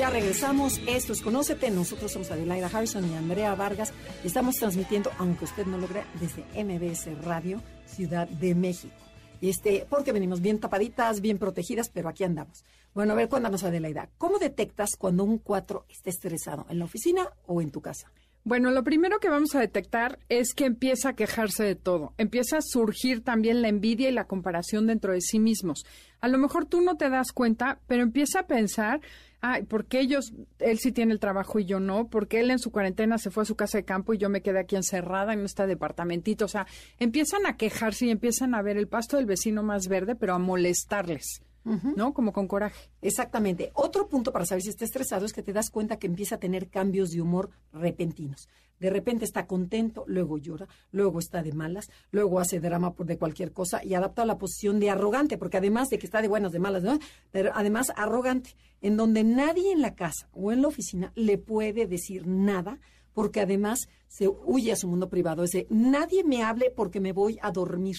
[0.00, 3.92] Ya regresamos, esto es Conócete, nosotros somos Adelaida Harrison y Andrea Vargas
[4.24, 8.94] estamos transmitiendo, aunque usted no lo crea, desde MBS Radio, Ciudad de México.
[9.42, 12.64] Este, porque venimos bien tapaditas, bien protegidas, pero aquí andamos.
[12.94, 17.28] Bueno, a ver, cuéntanos Adelaida, ¿cómo detectas cuando un 4 está estresado, en la oficina
[17.46, 18.10] o en tu casa?
[18.42, 22.14] Bueno, lo primero que vamos a detectar es que empieza a quejarse de todo.
[22.16, 25.84] Empieza a surgir también la envidia y la comparación dentro de sí mismos.
[26.20, 29.00] A lo mejor tú no te das cuenta, pero empieza a pensar
[29.40, 32.08] ay, ¿por qué ellos, él sí tiene el trabajo y yo no?
[32.08, 34.28] ¿Por qué él en su cuarentena se fue a su casa de campo y yo
[34.28, 36.44] me quedé aquí encerrada en este departamentito?
[36.44, 36.66] O sea,
[36.98, 40.38] empiezan a quejarse y empiezan a ver el pasto del vecino más verde, pero a
[40.38, 41.42] molestarles.
[41.64, 42.14] ¿No?
[42.14, 42.90] Como con coraje.
[43.02, 43.70] Exactamente.
[43.74, 46.40] Otro punto para saber si está estresado es que te das cuenta que empieza a
[46.40, 48.48] tener cambios de humor repentinos.
[48.80, 53.18] De repente está contento, luego llora, luego está de malas, luego hace drama por de
[53.18, 56.28] cualquier cosa y adapta a la posición de arrogante, porque además de que está de
[56.28, 56.98] buenas, de malas, ¿no?
[57.30, 61.86] Pero además arrogante, en donde nadie en la casa o en la oficina le puede
[61.86, 62.80] decir nada,
[63.12, 65.44] porque además se huye a su mundo privado.
[65.44, 67.96] Ese nadie me hable porque me voy a dormir.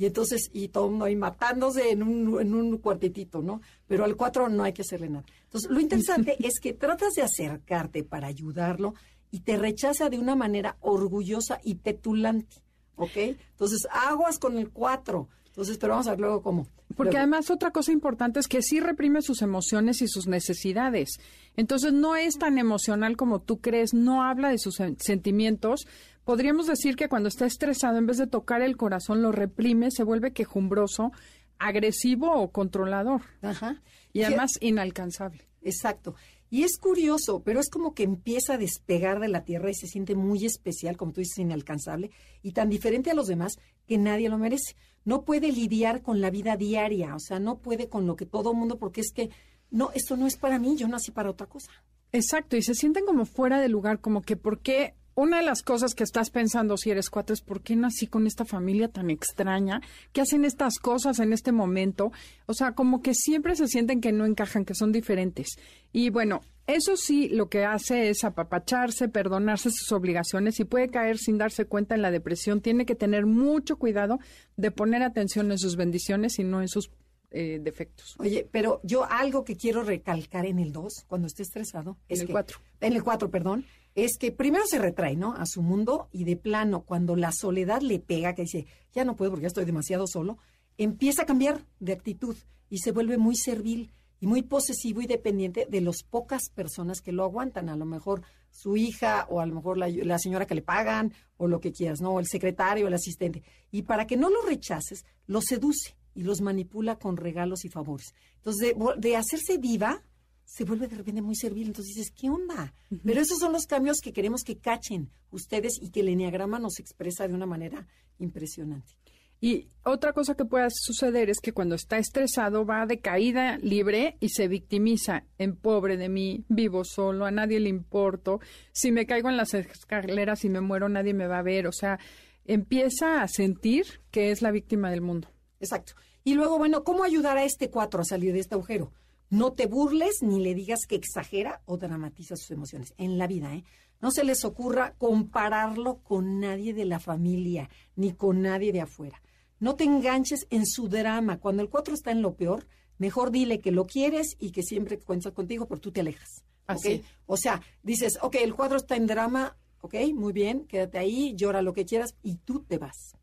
[0.00, 3.60] Y entonces, y todo el mundo ahí matándose en un, en un cuartitito, ¿no?
[3.86, 5.26] Pero al cuatro no hay que hacerle nada.
[5.42, 8.94] Entonces, lo interesante es que tratas de acercarte para ayudarlo
[9.30, 12.62] y te rechaza de una manera orgullosa y petulante,
[12.96, 13.14] ¿ok?
[13.14, 15.28] Entonces, aguas con el cuatro.
[15.50, 16.66] Entonces, pero vamos a ver luego cómo.
[16.96, 21.18] Porque además otra cosa importante es que sí reprime sus emociones y sus necesidades.
[21.56, 25.86] Entonces no es tan emocional como tú crees, no habla de sus sentimientos,
[26.24, 30.04] podríamos decir que cuando está estresado, en vez de tocar el corazón, lo reprime, se
[30.04, 31.12] vuelve quejumbroso,
[31.58, 33.22] agresivo o controlador.
[33.42, 33.82] Ajá.
[34.12, 35.48] Y además inalcanzable.
[35.62, 36.14] Exacto.
[36.50, 39.86] Y es curioso, pero es como que empieza a despegar de la tierra y se
[39.86, 42.10] siente muy especial, como tú dices, inalcanzable,
[42.42, 43.52] y tan diferente a los demás
[43.86, 44.74] que nadie lo merece.
[45.04, 48.52] No puede lidiar con la vida diaria, o sea, no puede con lo que todo
[48.52, 49.30] mundo, porque es que,
[49.70, 51.70] no, esto no es para mí, yo nací para otra cosa.
[52.10, 55.62] Exacto, y se sienten como fuera de lugar, como que por qué una de las
[55.62, 59.10] cosas que estás pensando si eres cuatro es por qué nací con esta familia tan
[59.10, 62.10] extraña, que hacen estas cosas en este momento.
[62.46, 65.58] O sea, como que siempre se sienten que no encajan, que son diferentes.
[65.92, 71.18] Y bueno, eso sí, lo que hace es apapacharse, perdonarse sus obligaciones y puede caer
[71.18, 72.62] sin darse cuenta en la depresión.
[72.62, 74.20] Tiene que tener mucho cuidado
[74.56, 76.90] de poner atención en sus bendiciones y no en sus
[77.32, 78.16] eh, defectos.
[78.18, 82.26] Oye, pero yo algo que quiero recalcar en el 2, cuando esté estresado, es en
[82.26, 82.58] el 4.
[82.80, 85.34] En el 4, perdón, es que primero se retrae, ¿no?
[85.34, 89.16] A su mundo y de plano, cuando la soledad le pega, que dice, ya no
[89.16, 90.38] puedo porque ya estoy demasiado solo,
[90.78, 92.36] empieza a cambiar de actitud
[92.68, 97.12] y se vuelve muy servil y muy posesivo y dependiente de las pocas personas que
[97.12, 97.68] lo aguantan.
[97.68, 101.48] A lo mejor su hija o a lo mejor la, señora que le pagan o
[101.48, 102.20] lo que quieras, ¿no?
[102.20, 103.42] El secretario, el asistente.
[103.70, 108.14] Y para que no lo rechaces, lo seduce y los manipula con regalos y favores.
[108.36, 110.02] Entonces, de, de hacerse viva,
[110.50, 111.68] se vuelve de repente muy servil.
[111.68, 112.74] Entonces dices, ¿qué onda?
[113.04, 116.80] Pero esos son los cambios que queremos que cachen ustedes y que el enneagrama nos
[116.80, 117.86] expresa de una manera
[118.18, 118.92] impresionante.
[119.40, 124.16] Y otra cosa que puede suceder es que cuando está estresado va de caída libre
[124.18, 128.40] y se victimiza en pobre de mí, vivo solo, a nadie le importo,
[128.72, 131.72] si me caigo en las escaleras y me muero nadie me va a ver, o
[131.72, 132.00] sea,
[132.44, 135.28] empieza a sentir que es la víctima del mundo.
[135.60, 135.94] Exacto.
[136.24, 138.92] Y luego, bueno, ¿cómo ayudar a este cuatro a salir de este agujero?
[139.30, 142.94] No te burles ni le digas que exagera o dramatiza sus emociones.
[142.98, 143.64] En la vida, ¿eh?
[144.00, 149.22] No se les ocurra compararlo con nadie de la familia, ni con nadie de afuera.
[149.60, 151.38] No te enganches en su drama.
[151.38, 152.66] Cuando el cuatro está en lo peor,
[152.98, 156.44] mejor dile que lo quieres y que siempre cuentas contigo, pero tú te alejas.
[156.66, 157.02] Así.
[157.26, 161.62] O sea, dices, ok, el cuadro está en drama, ok, muy bien, quédate ahí, llora
[161.62, 163.16] lo que quieras y tú te vas.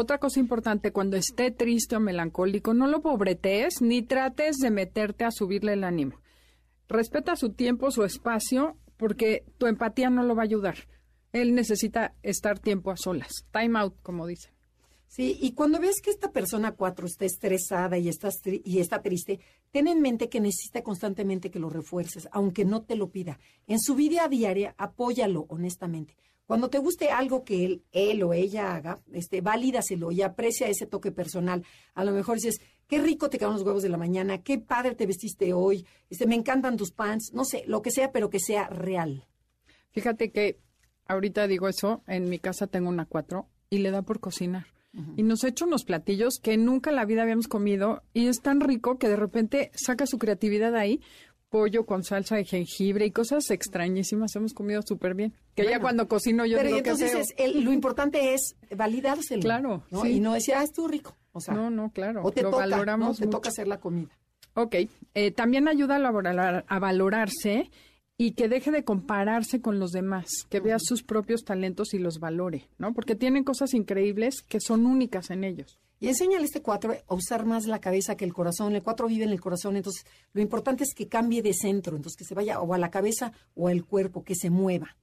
[0.00, 5.24] Otra cosa importante, cuando esté triste o melancólico, no lo pobretees ni trates de meterte
[5.24, 6.20] a subirle el ánimo.
[6.86, 10.76] Respeta su tiempo, su espacio, porque tu empatía no lo va a ayudar.
[11.32, 13.44] Él necesita estar tiempo a solas.
[13.50, 14.52] Time out, como dicen.
[15.08, 19.40] Sí, y cuando ves que esta persona cuatro está estresada y está, y está triste,
[19.72, 23.40] ten en mente que necesita constantemente que lo refuerces, aunque no te lo pida.
[23.66, 26.16] En su vida diaria, apóyalo honestamente.
[26.48, 30.86] Cuando te guste algo que él, él o ella haga, este, valídaselo y aprecia ese
[30.86, 31.62] toque personal.
[31.92, 34.94] A lo mejor dices, qué rico te quedan los huevos de la mañana, qué padre
[34.94, 38.40] te vestiste hoy, este, me encantan tus pants, no sé, lo que sea, pero que
[38.40, 39.26] sea real.
[39.90, 40.58] Fíjate que
[41.06, 44.68] ahorita digo eso, en mi casa tengo una cuatro y le da por cocinar.
[45.16, 48.40] Y nos ha hecho unos platillos que nunca en la vida habíamos comido y es
[48.40, 51.02] tan rico que de repente saca su creatividad ahí.
[51.48, 55.34] Pollo con salsa de jengibre y cosas extrañísimas hemos comido súper bien.
[55.54, 59.42] Que ya cuando cocino yo pero digo entonces lo importante es validárselo.
[59.42, 59.84] Claro.
[60.04, 61.16] Y no decir, ah, estuvo rico.
[61.32, 62.22] O sea, no, no, claro.
[62.22, 64.10] O te lo toca, valoramos te toca hacer la comida.
[64.54, 64.76] Ok.
[65.14, 67.70] Eh, también ayuda a, valorar, a valorarse
[68.16, 72.18] y que deje de compararse con los demás, que vea sus propios talentos y los
[72.18, 72.92] valore, ¿no?
[72.92, 75.78] Porque tienen cosas increíbles que son únicas en ellos.
[76.00, 78.74] Y enséñale este cuatro a usar más la cabeza que el corazón.
[78.74, 82.16] El cuatro vive en el corazón, entonces lo importante es que cambie de centro, entonces
[82.16, 84.96] que se vaya o a la cabeza o al cuerpo, que se mueva.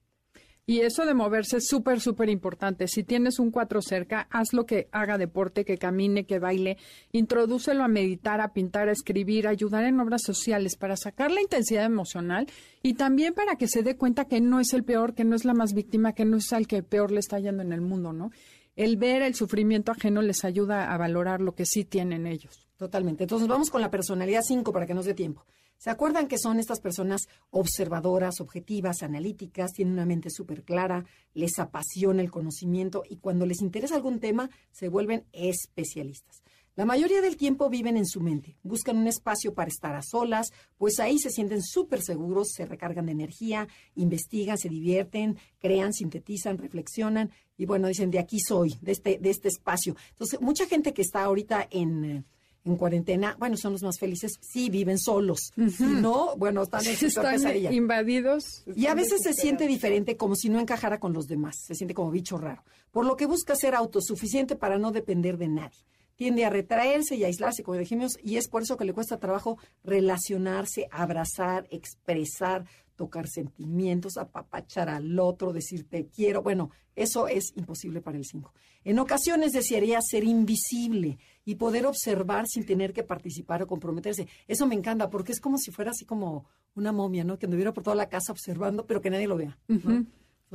[0.68, 2.88] Y eso de moverse es súper, súper importante.
[2.88, 6.76] Si tienes un cuatro cerca, haz lo que haga deporte, que camine, que baile,
[7.12, 11.40] introdúcelo a meditar, a pintar, a escribir, a ayudar en obras sociales para sacar la
[11.40, 12.48] intensidad emocional
[12.82, 15.44] y también para que se dé cuenta que no es el peor, que no es
[15.44, 18.12] la más víctima, que no es al que peor le está yendo en el mundo,
[18.12, 18.32] ¿no?
[18.76, 22.68] El ver el sufrimiento ajeno les ayuda a valorar lo que sí tienen ellos.
[22.76, 23.24] Totalmente.
[23.24, 25.46] Entonces vamos con la personalidad 5 para que nos dé tiempo.
[25.78, 31.58] ¿Se acuerdan que son estas personas observadoras, objetivas, analíticas, tienen una mente súper clara, les
[31.58, 36.42] apasiona el conocimiento y cuando les interesa algún tema se vuelven especialistas?
[36.76, 40.52] La mayoría del tiempo viven en su mente, buscan un espacio para estar a solas,
[40.76, 46.58] pues ahí se sienten súper seguros, se recargan de energía, investigan, se divierten, crean, sintetizan,
[46.58, 49.96] reflexionan y bueno, dicen, de aquí soy, de este, de este espacio.
[50.10, 52.24] Entonces, mucha gente que está ahorita en eh,
[52.66, 55.52] en cuarentena, bueno, son los más felices, sí viven solos.
[55.78, 58.64] no, bueno, están en están invadidos.
[58.74, 61.56] y a veces se siente diferente, como si no encajara con los demás.
[61.64, 62.64] Se siente como bicho raro.
[62.90, 65.78] Por lo que busca ser autosuficiente para no depender de nadie.
[66.16, 69.18] Tiende a retraerse y a aislarse, como dijimos, y es por eso que le cuesta
[69.18, 72.64] trabajo relacionarse, abrazar, expresar,
[72.96, 76.42] tocar sentimientos, apapachar al otro, decir te quiero.
[76.42, 78.52] Bueno, eso es imposible para el 5.
[78.84, 84.26] En ocasiones desearía ser invisible y poder observar sin tener que participar o comprometerse.
[84.48, 87.38] Eso me encanta porque es como si fuera así como una momia, ¿no?
[87.38, 89.58] Que anduviera por toda la casa observando, pero que nadie lo vea.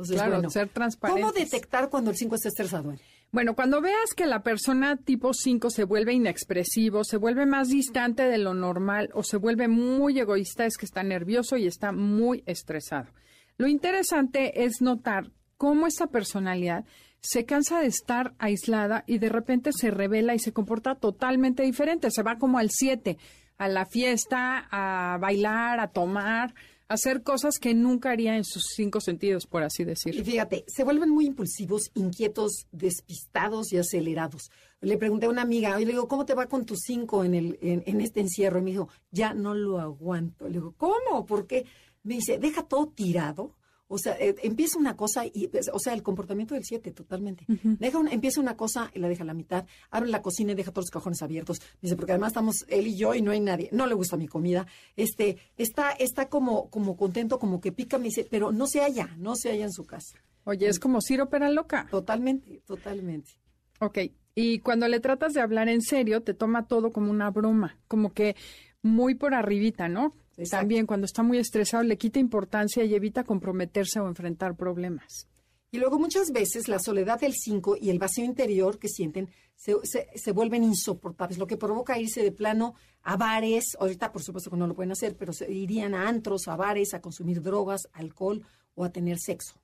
[0.08, 1.20] claro, ser transparente.
[1.20, 2.94] ¿Cómo detectar cuando el 5 está estresado?
[3.34, 8.24] Bueno, cuando veas que la persona tipo 5 se vuelve inexpresivo, se vuelve más distante
[8.24, 12.42] de lo normal o se vuelve muy egoísta, es que está nervioso y está muy
[12.44, 13.08] estresado.
[13.56, 16.84] Lo interesante es notar cómo esa personalidad
[17.20, 22.10] se cansa de estar aislada y de repente se revela y se comporta totalmente diferente.
[22.10, 23.16] Se va como al 7,
[23.56, 26.52] a la fiesta, a bailar, a tomar,
[26.92, 30.20] hacer cosas que nunca haría en sus cinco sentidos, por así decirlo.
[30.20, 34.50] Y fíjate, se vuelven muy impulsivos, inquietos, despistados y acelerados.
[34.80, 37.34] Le pregunté a una amiga, y le digo, ¿cómo te va con tus cinco en,
[37.34, 38.58] el, en, este encierro?
[38.58, 40.46] Y me dijo, ya no lo aguanto.
[40.46, 41.24] Le digo, ¿cómo?
[41.26, 41.64] ¿Por qué?
[42.02, 43.54] Me dice, deja todo tirado
[43.92, 47.44] o sea, eh, empieza una cosa y, pues, o sea, el comportamiento del 7, totalmente.
[47.48, 50.70] deja empieza una cosa y la deja a la mitad, abre la cocina y deja
[50.70, 51.60] todos los cajones abiertos.
[51.82, 53.68] Dice, porque además estamos él y yo y no hay nadie.
[53.70, 54.66] No le gusta mi comida.
[54.96, 59.14] Este, está, está como, como contento, como que pica, me dice, pero no se halla,
[59.18, 60.16] no se halla en su casa.
[60.44, 61.86] Oye, es como Ciro Pera loca.
[61.90, 63.32] Totalmente, totalmente.
[63.78, 63.98] Ok.
[64.34, 68.14] Y cuando le tratas de hablar en serio, te toma todo como una broma, como
[68.14, 68.36] que
[68.80, 70.14] muy por arribita, ¿no?
[70.50, 75.26] También cuando está muy estresado le quita importancia y evita comprometerse o enfrentar problemas.
[75.70, 79.74] Y luego muchas veces la soledad del 5 y el vacío interior que sienten se,
[80.14, 84.56] se, vuelven insoportables, lo que provoca irse de plano a bares, ahorita por supuesto que
[84.58, 88.44] no lo pueden hacer, pero se irían a antros, a bares, a consumir drogas, alcohol
[88.74, 89.61] o a tener sexo.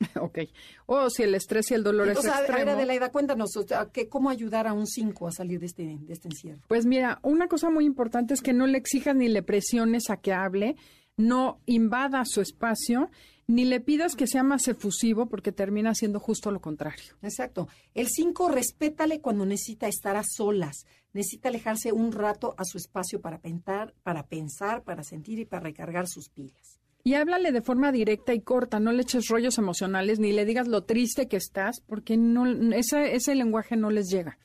[0.20, 0.38] Ok.
[0.86, 2.54] O si el estrés y el dolor es extremo.
[2.54, 3.50] A ver, Adelaida, cuéntanos,
[3.92, 6.62] que, ¿cómo ayudar a un 5 a salir de este, de este encierro?
[6.68, 10.18] Pues mira, una cosa muy importante es que no le exijas ni le presiones a
[10.18, 10.76] que hable,
[11.16, 13.10] no invada su espacio,
[13.48, 17.14] ni le pidas que sea más efusivo porque termina siendo justo lo contrario.
[17.22, 17.68] Exacto.
[17.94, 20.84] El 5, respétale cuando necesita estar a solas,
[21.14, 25.62] necesita alejarse un rato a su espacio para pensar, para pensar, para sentir y para
[25.62, 26.77] recargar sus pilas.
[27.08, 30.68] Y háblale de forma directa y corta, no le eches rollos emocionales ni le digas
[30.68, 34.38] lo triste que estás, porque no ese, ese lenguaje no les llega.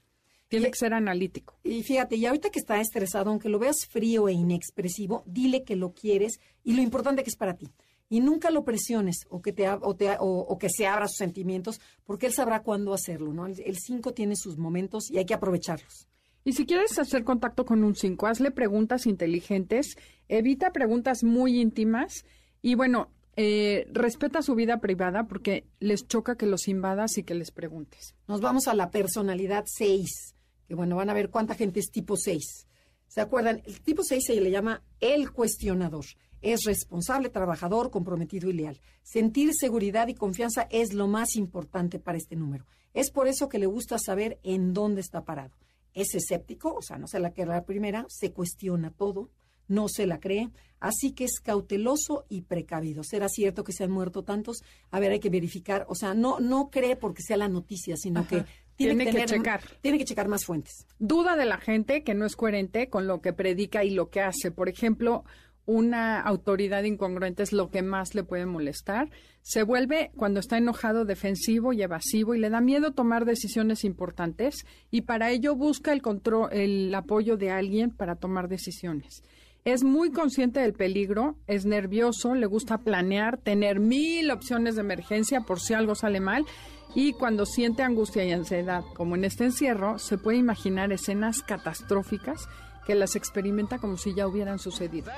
[0.47, 1.59] Tiene que ser analítico.
[1.65, 5.75] Y fíjate, y ahorita que está estresado, aunque lo veas frío e inexpresivo, dile que
[5.75, 7.67] lo quieres y lo importante que es para ti.
[8.07, 11.81] y nunca lo presiones o que, te, o, te, o, que se abra sus sentimientos,
[12.05, 13.45] porque él sabrá cuándo hacerlo, ¿no?
[13.45, 16.07] El 5 tiene sus momentos y hay que aprovecharlos.
[16.45, 19.97] Y si quieres hacer contacto con un 5, hazle preguntas inteligentes,
[20.29, 22.23] evita preguntas muy íntimas
[22.63, 27.35] y bueno, eh, respeta su vida privada porque les choca que los invadas y que
[27.35, 28.15] les preguntes.
[28.25, 30.33] Nos vamos a la personalidad 6,
[30.67, 32.67] que bueno, van a ver cuánta gente es tipo 6.
[33.07, 33.61] ¿Se acuerdan?
[33.65, 36.05] El tipo 6 se le llama el cuestionador.
[36.41, 38.79] Es responsable, trabajador, comprometido y leal.
[39.01, 42.65] Sentir seguridad y confianza es lo más importante para este número.
[42.93, 45.57] Es por eso que le gusta saber en dónde está parado.
[45.93, 49.29] Es escéptico, o sea, no se la queda la primera, se cuestiona todo,
[49.73, 50.49] no se la cree,
[50.79, 53.03] así que es cauteloso y precavido.
[53.03, 54.63] ¿Será cierto que se han muerto tantos?
[54.91, 58.27] A ver, hay que verificar, o sea, no no cree porque sea la noticia, sino
[58.27, 58.45] que
[58.75, 59.61] tiene, que, checar.
[59.81, 60.87] Tiene que checar más fuentes.
[60.99, 64.21] Duda de la gente que no es coherente con lo que predica y lo que
[64.21, 64.51] hace.
[64.51, 65.23] Por ejemplo,
[65.65, 69.09] una autoridad incongruente es lo que más le puede molestar.
[69.41, 74.65] Se vuelve, cuando está enojado, defensivo y evasivo y le da miedo tomar decisiones importantes
[74.91, 79.23] y para ello busca el control, el apoyo de alguien para tomar decisiones.
[79.65, 85.39] Es muy consciente del peligro, es nervioso, le gusta planear, tener mil opciones de emergencia
[85.41, 86.45] por si algo sale mal
[86.93, 92.49] y cuando siente angustia y ansiedad, como en este encierro, se puede imaginar escenas catastróficas
[92.85, 95.09] que las experimenta como si ya hubieran sucedido.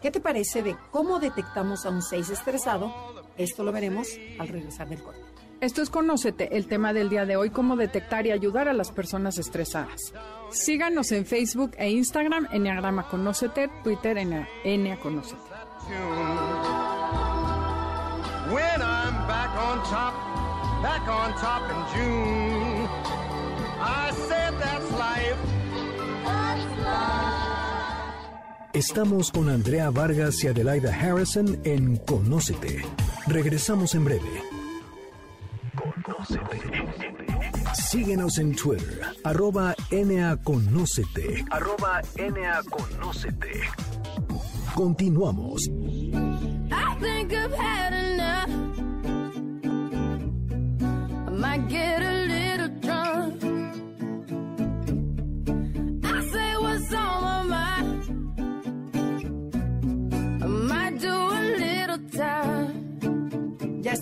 [0.00, 2.90] ¿Qué te parece de cómo detectamos a un 6 estresado?
[3.36, 4.08] Esto lo veremos
[4.38, 5.20] al regresar del corte.
[5.60, 8.90] Esto es Conócete, el tema del día de hoy, cómo detectar y ayudar a las
[8.92, 10.14] personas estresadas.
[10.54, 15.42] Síganos en Facebook e Instagram, Enneagrama Conócete, Twitter, Enea Conócete.
[20.84, 22.88] back on top in June.
[23.80, 25.38] I said that's life.
[28.74, 32.84] Estamos con Andrea Vargas y Adelaida Harrison en Conócete.
[33.26, 34.42] Regresamos en breve.
[35.76, 36.83] Conócete.
[37.94, 41.44] Síguenos en Twitter, arroba NAConócete.
[41.48, 43.60] Arroba NAConócete.
[44.74, 45.62] Continuamos.
[46.72, 48.74] I think I've had enough.
[51.68, 52.13] Ya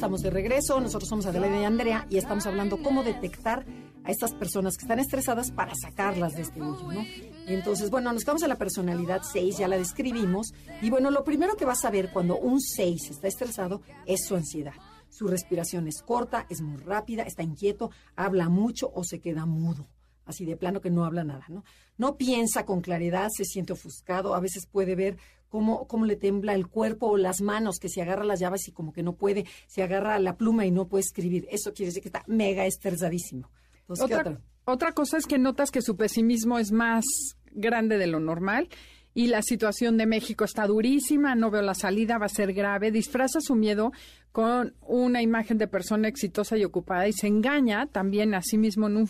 [0.02, 3.64] estamos de regreso, nosotros somos Adelaide y Andrea y estamos hablando cómo detectar
[4.02, 7.04] a estas personas que están estresadas para sacarlas de este hoyo, ¿no?
[7.46, 11.54] Entonces, bueno, nos vamos a la personalidad 6, ya la describimos, y bueno, lo primero
[11.54, 14.74] que vas a ver cuando un 6 está estresado es su ansiedad.
[15.08, 19.86] Su respiración es corta, es muy rápida, está inquieto, habla mucho o se queda mudo.
[20.24, 21.62] Así de plano que no habla nada, ¿no?
[21.96, 25.16] No piensa con claridad, se siente ofuscado, a veces puede ver
[25.52, 28.72] cómo, cómo le tembla el cuerpo o las manos, que se agarra las llaves y
[28.72, 31.46] como que no puede, se agarra la pluma y no puede escribir.
[31.50, 33.50] Eso quiere decir que está mega estresadísimo.
[33.86, 37.04] otra, otra cosa es que notas que su pesimismo es más
[37.50, 38.70] grande de lo normal
[39.12, 42.90] y la situación de México está durísima, no veo la salida, va a ser grave,
[42.90, 43.92] disfraza su miedo
[44.32, 48.86] con una imagen de persona exitosa y ocupada y se engaña también a sí mismo
[48.86, 49.08] en un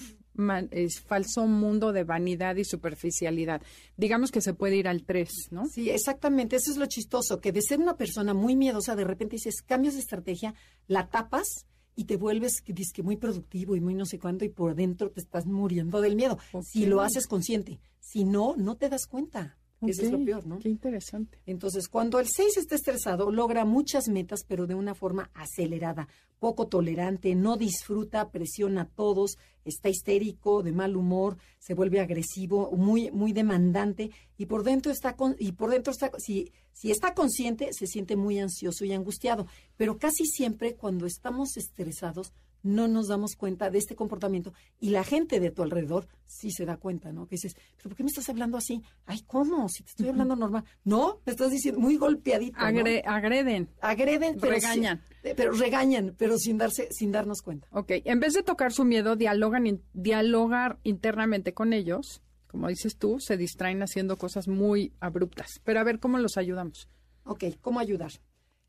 [1.07, 3.63] falso mundo de vanidad y superficialidad.
[3.97, 5.67] Digamos que se puede ir al 3, ¿no?
[5.67, 6.57] Sí, exactamente.
[6.57, 9.95] Eso es lo chistoso, que de ser una persona muy miedosa, de repente dices, cambias
[9.95, 10.55] de estrategia,
[10.87, 14.75] la tapas y te vuelves que muy productivo y muy no sé cuánto y por
[14.75, 16.39] dentro te estás muriendo del miedo.
[16.63, 19.59] Si lo haces consciente, si no, no te das cuenta.
[19.87, 20.59] Eso es lo peor, ¿no?
[20.59, 21.39] Qué interesante.
[21.47, 26.09] Entonces, cuando el 6 está estresado, logra muchas metas, pero de una forma acelerada,
[26.39, 32.73] poco tolerante, no disfruta, presiona a todos, está histérico, de mal humor, se vuelve agresivo,
[32.73, 37.15] muy muy demandante y por dentro está con, y por dentro está si si está
[37.15, 43.09] consciente, se siente muy ansioso y angustiado, pero casi siempre cuando estamos estresados no nos
[43.09, 47.13] damos cuenta de este comportamiento y la gente de tu alrededor sí se da cuenta,
[47.13, 47.27] ¿no?
[47.27, 48.83] Que dices, ¿pero por qué me estás hablando así?
[49.07, 49.69] Ay, ¿cómo?
[49.69, 50.65] Si te estoy hablando normal.
[50.85, 52.59] No, me estás diciendo muy golpeadito.
[52.59, 53.69] Agreden.
[53.81, 55.03] Agreden, pero regañan.
[55.23, 57.69] Eh, pero regañan, pero sin darse, sin darnos cuenta.
[57.71, 62.23] Ok, en vez de tocar su miedo, dialogan, dialogar internamente con ellos.
[62.47, 65.61] Como dices tú, se distraen haciendo cosas muy abruptas.
[65.65, 66.89] Pero a ver, ¿cómo los ayudamos?
[67.25, 68.13] Ok, ¿cómo ayudar?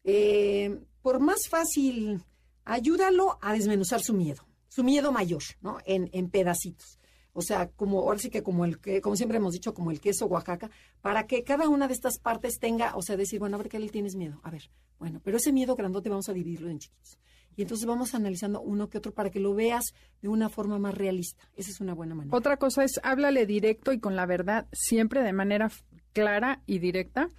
[0.03, 2.21] Eh, por más fácil
[2.65, 5.77] ayúdalo a desmenuzar su miedo, su miedo mayor, ¿no?
[5.85, 6.99] En, en pedacitos.
[7.33, 9.99] O sea, como ahora sí que como el que, como siempre hemos dicho, como el
[9.99, 10.69] queso Oaxaca,
[11.01, 13.79] para que cada una de estas partes tenga, o sea, decir, bueno, a ver qué
[13.79, 14.39] le tienes miedo.
[14.43, 17.17] A ver, bueno, pero ese miedo grandote vamos a dividirlo en chiquitos.
[17.55, 20.95] Y entonces vamos analizando uno que otro para que lo veas de una forma más
[20.95, 21.47] realista.
[21.55, 22.35] Esa es una buena manera.
[22.35, 25.71] Otra cosa es háblale directo y con la verdad, siempre de manera
[26.13, 27.29] clara y directa.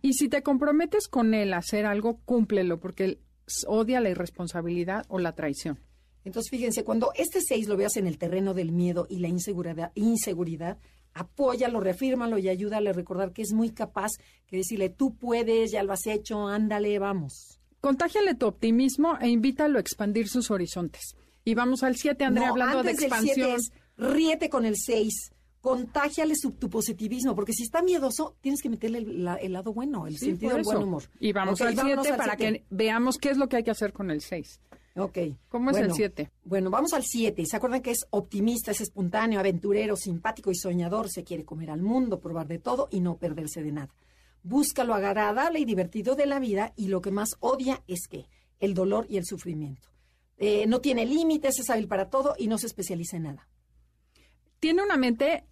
[0.00, 3.18] Y si te comprometes con él a hacer algo, cúmplelo, porque
[3.66, 5.80] odia la irresponsabilidad o la traición.
[6.24, 9.92] Entonces, fíjense, cuando este 6 lo veas en el terreno del miedo y la inseguridad,
[9.94, 10.78] inseguridad
[11.12, 14.10] apóyalo, reafírmalo y ayúdale a recordar que es muy capaz,
[14.46, 17.60] que decirle, tú puedes, ya lo has hecho, ándale, vamos.
[17.80, 21.14] Contágiale tu optimismo e invítalo a expandir sus horizontes.
[21.44, 23.58] Y vamos al 7, Andrea, hablando de expansión.
[23.96, 25.33] ríete con el 6
[25.64, 30.18] contágiale su, tu positivismo, porque si está miedoso, tienes que meterle el, lado bueno, el
[30.18, 31.04] sentido del buen humor.
[31.18, 34.10] Y vamos al 7 para que veamos qué es lo que hay que hacer con
[34.10, 34.60] el 6.
[34.96, 35.18] Ok.
[35.48, 36.30] ¿Cómo es el 7?
[36.44, 37.46] Bueno, vamos al 7.
[37.46, 41.08] ¿Se acuerdan que es optimista, es espontáneo, aventurero, simpático y soñador?
[41.08, 43.94] Se quiere comer al mundo, probar de todo y no perderse de nada.
[44.42, 48.26] Busca lo agradable y divertido de la vida y lo que más odia es que
[48.60, 49.88] el dolor y el sufrimiento.
[50.36, 53.48] Eh, no tiene límites, es hábil para todo y no se especializa en nada.
[54.60, 55.44] Tiene una mente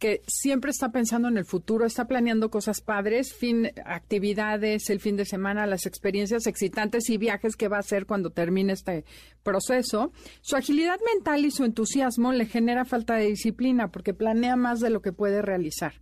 [0.00, 5.16] que siempre está pensando en el futuro, está planeando cosas padres, fin, actividades, el fin
[5.16, 9.04] de semana, las experiencias excitantes y viajes que va a hacer cuando termine este
[9.42, 10.10] proceso.
[10.40, 14.88] Su agilidad mental y su entusiasmo le genera falta de disciplina porque planea más de
[14.88, 15.92] lo que puede realizar.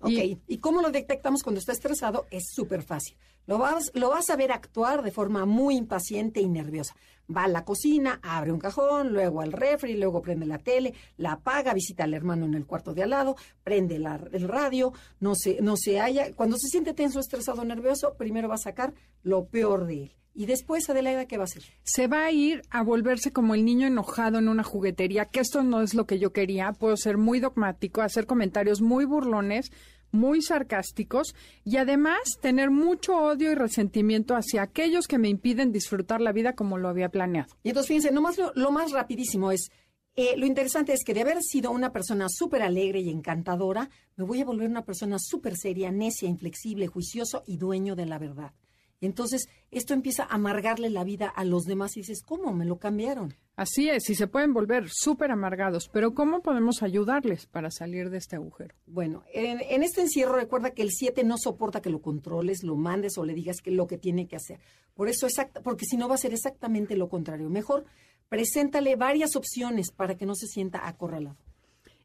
[0.00, 2.26] Ok, ¿y, cómo lo detectamos cuando está estresado?
[2.30, 3.16] Es súper fácil.
[3.46, 6.96] Lo vas, lo vas a ver actuar de forma muy impaciente y nerviosa.
[7.34, 11.32] Va a la cocina, abre un cajón, luego al refri, luego prende la tele, la
[11.32, 15.60] apaga, visita al hermano en el cuarto de al lado, prende el radio, no se,
[15.60, 16.32] no se halla.
[16.34, 20.12] Cuando se siente tenso, estresado, nervioso, primero va a sacar lo peor de él.
[20.38, 21.62] Y después, Adelaida, ¿qué va a hacer?
[21.82, 25.62] Se va a ir a volverse como el niño enojado en una juguetería, que esto
[25.62, 26.72] no es lo que yo quería.
[26.72, 29.72] Puedo ser muy dogmático, hacer comentarios muy burlones,
[30.16, 36.20] muy sarcásticos y además tener mucho odio y resentimiento hacia aquellos que me impiden disfrutar
[36.20, 37.54] la vida como lo había planeado.
[37.62, 39.70] Y entonces, fíjense, nomás lo, más rapidísimo es,
[40.14, 44.24] eh, lo interesante es que de haber sido una persona súper alegre y encantadora, me
[44.24, 48.52] voy a volver una persona súper seria, necia, inflexible, juicioso y dueño de la verdad.
[49.00, 52.52] Entonces, esto empieza a amargarle la vida a los demás y dices, ¿cómo?
[52.54, 53.34] Me lo cambiaron.
[53.56, 58.18] Así es, y se pueden volver súper amargados, pero ¿cómo podemos ayudarles para salir de
[58.18, 58.74] este agujero?
[58.84, 63.16] Bueno, en, este encierro recuerda que el 7 no soporta que lo controles, lo mandes
[63.16, 64.60] o le digas que lo que tiene que hacer.
[64.92, 67.48] Por eso, exacta, porque si no va a ser exactamente lo contrario.
[67.48, 67.86] Mejor,
[68.28, 71.38] preséntale varias opciones para que no se sienta acorralado.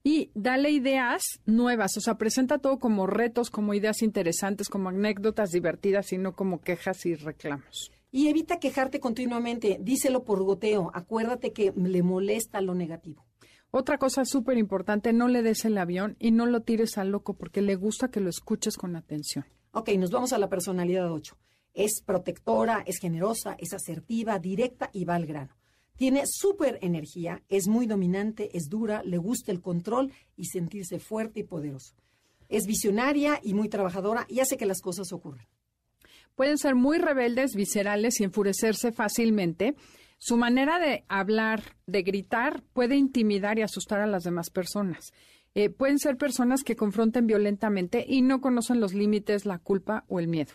[0.05, 5.49] Y dale ideas nuevas, o sea, presenta todo como retos, como ideas interesantes, como anécdotas
[5.49, 7.91] divertidas y no como quejas y reclamos.
[8.12, 13.26] Y evita quejarte continuamente, díselo por goteo, acuérdate que le molesta lo negativo.
[13.74, 17.36] Otra cosa súper importante, no le des el avión y no lo tires al loco
[17.36, 19.45] porque le gusta que lo escuches con atención.
[19.72, 21.38] Ok, nos vamos a la personalidad 8.
[21.74, 25.55] Es protectora, es generosa, es asertiva, directa y va al grano.
[25.95, 31.39] Tiene súper energía, es muy dominante, es dura, le gusta el control y sentirse fuerte
[31.39, 31.95] y poderoso.
[32.49, 35.47] Es visionaria y muy trabajadora y hace que las cosas ocurran.
[36.41, 39.75] Pueden ser muy rebeldes, viscerales y enfurecerse fácilmente.
[40.17, 45.13] Su manera de hablar, de gritar, puede intimidar y asustar a las demás personas.
[45.53, 50.19] Eh, pueden ser personas que confronten violentamente y no conocen los límites, la culpa o
[50.19, 50.53] el miedo.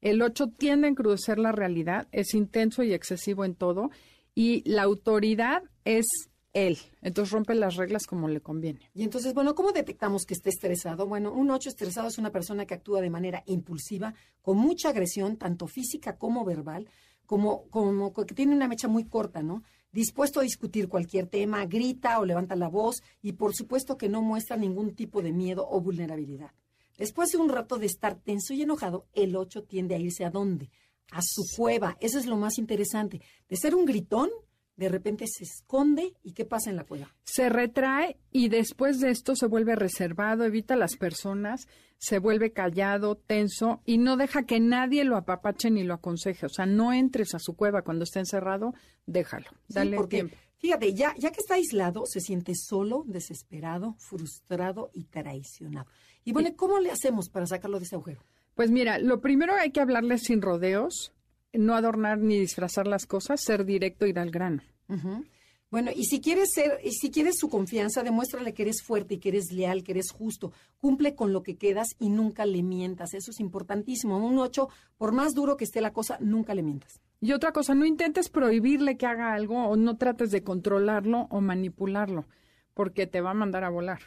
[0.00, 3.90] El 8 tiende a encrudecer la realidad, es intenso y excesivo en todo
[4.36, 6.06] y la autoridad es
[6.54, 6.78] él.
[7.02, 8.80] Entonces rompe las reglas como le conviene.
[8.94, 11.06] Y entonces, bueno, ¿cómo detectamos que esté estresado?
[11.06, 15.36] Bueno, un 8 estresado es una persona que actúa de manera impulsiva, con mucha agresión,
[15.36, 16.88] tanto física como verbal,
[17.26, 19.62] como, como que tiene una mecha muy corta, ¿no?
[19.92, 24.22] Dispuesto a discutir cualquier tema, grita o levanta la voz y por supuesto que no
[24.22, 26.52] muestra ningún tipo de miedo o vulnerabilidad.
[26.96, 30.30] Después de un rato de estar tenso y enojado, el 8 tiende a irse a
[30.30, 30.70] dónde?
[31.10, 31.96] A su cueva.
[32.00, 33.20] Eso es lo más interesante.
[33.48, 34.30] De ser un gritón,
[34.76, 37.14] de repente se esconde y ¿qué pasa en la cueva?
[37.24, 41.68] Se retrae y después de esto se vuelve reservado, evita a las personas,
[41.98, 46.46] se vuelve callado, tenso y no deja que nadie lo apapache ni lo aconseje.
[46.46, 48.74] O sea, no entres a su cueva cuando esté encerrado,
[49.06, 50.36] déjalo, dale tiempo.
[50.58, 55.90] Fíjate, ya, ya que está aislado, se siente solo, desesperado, frustrado y traicionado.
[56.24, 58.22] Y bueno, ¿cómo le hacemos para sacarlo de ese agujero?
[58.54, 61.12] Pues mira, lo primero hay que hablarle sin rodeos,
[61.54, 64.62] no adornar ni disfrazar las cosas, ser directo, ir al grano.
[65.70, 69.18] Bueno, y si quieres ser, y si quieres su confianza, demuéstrale que eres fuerte y
[69.18, 70.52] que eres leal, que eres justo.
[70.78, 73.12] Cumple con lo que quedas y nunca le mientas.
[73.12, 74.24] Eso es importantísimo.
[74.24, 77.00] Un ocho, por más duro que esté la cosa, nunca le mientas.
[77.20, 81.40] Y otra cosa, no intentes prohibirle que haga algo o no trates de controlarlo o
[81.40, 82.26] manipularlo,
[82.74, 83.98] porque te va a mandar a volar.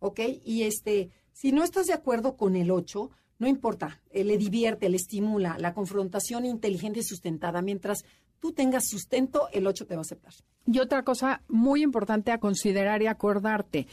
[0.00, 4.36] Ok, y este, si no estás de acuerdo con el ocho, no importa, eh, le
[4.36, 8.04] divierte, le estimula, la confrontación inteligente y sustentada, mientras
[8.40, 10.32] tú tengas sustento, el 8 te va a aceptar.
[10.66, 13.86] Y otra cosa muy importante a considerar y acordarte,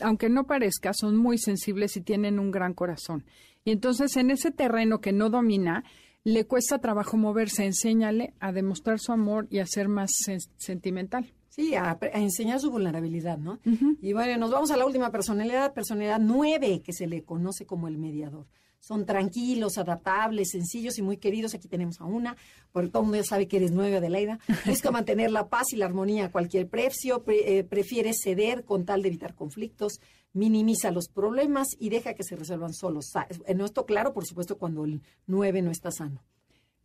[0.00, 3.24] aunque no parezca, son muy sensibles y tienen un gran corazón.
[3.64, 5.84] Y entonces en ese terreno que no domina,
[6.22, 10.10] le cuesta trabajo moverse, enséñale a demostrar su amor y a ser más
[10.56, 11.32] sentimental.
[11.50, 13.60] Sí, a, enseñar su vulnerabilidad, ¿no?
[14.00, 17.86] Y bueno, nos vamos a la última personalidad, personalidad nueve, que se le conoce como
[17.86, 18.46] el mediador.
[18.86, 21.54] Son tranquilos, adaptables, sencillos y muy queridos.
[21.54, 22.36] Aquí tenemos a una,
[22.70, 24.38] porque todo el mundo ya sabe que eres nueve, Adelaida.
[24.66, 29.00] Busca mantener la paz y la armonía a cualquier precio, eh, prefiere ceder con tal
[29.00, 30.00] de evitar conflictos,
[30.34, 33.06] minimiza los problemas y deja que se resuelvan solos.
[33.46, 36.22] En esto, claro, por supuesto, cuando el nueve no está sano.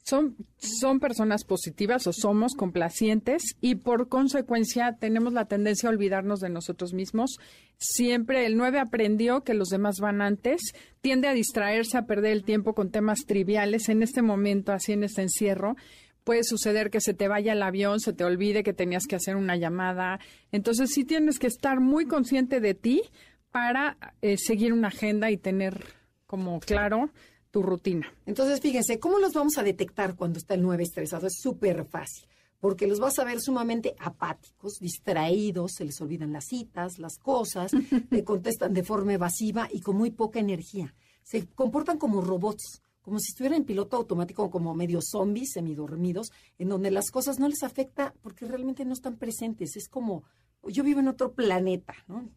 [0.10, 6.40] Son, son personas positivas o somos complacientes y por consecuencia tenemos la tendencia a olvidarnos
[6.40, 7.38] de nosotros mismos.
[7.78, 12.44] Siempre el 9 aprendió que los demás van antes, tiende a distraerse, a perder el
[12.44, 13.88] tiempo con temas triviales.
[13.88, 15.76] En este momento, así en este encierro,
[16.24, 19.36] puede suceder que se te vaya el avión, se te olvide que tenías que hacer
[19.36, 20.20] una llamada.
[20.52, 23.04] Entonces sí tienes que estar muy consciente de ti
[23.52, 25.84] para eh, seguir una agenda y tener
[26.26, 27.12] como claro
[27.52, 28.14] tu rutina.
[28.26, 31.28] Entonces, fíjense, ¿cómo los vamos a detectar cuando está el 9 estresado?
[31.28, 32.28] Es súper fácil,
[32.60, 37.72] porque los vas a ver sumamente apáticos, distraídos, se les olvidan las citas, las cosas,
[38.10, 40.94] le contestan de forma evasiva y con muy poca energía.
[41.24, 46.70] Se comportan como robots, como si estuvieran en piloto automático, como medio zombies, semidormidos, en
[46.70, 49.76] donde las cosas no les afecta porque realmente no están presentes.
[49.76, 50.24] Es como,
[50.64, 52.30] yo vivo en otro planeta, ¿no?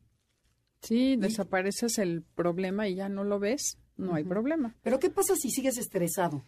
[0.80, 4.74] Sí, desapareces el problema y ya no lo ves no hay problema.
[4.82, 6.44] Pero ¿qué pasa si sigues estresado?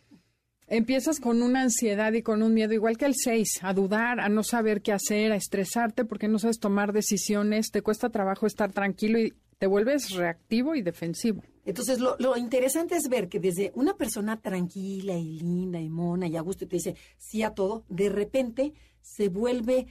[0.67, 4.31] Empiezas con una ansiedad y con un miedo, igual que el 6, a dudar, a
[4.31, 8.73] no saber qué hacer, a estresarte porque no sabes tomar decisiones, te cuesta trabajo estar
[8.73, 11.43] tranquilo y te vuelves reactivo y defensivo.
[11.67, 16.29] Entonces, lo, lo, interesante es ver que desde una persona tranquila y linda y mona
[16.29, 19.87] y a gusto y te dice sí a todo, de repente se vuelve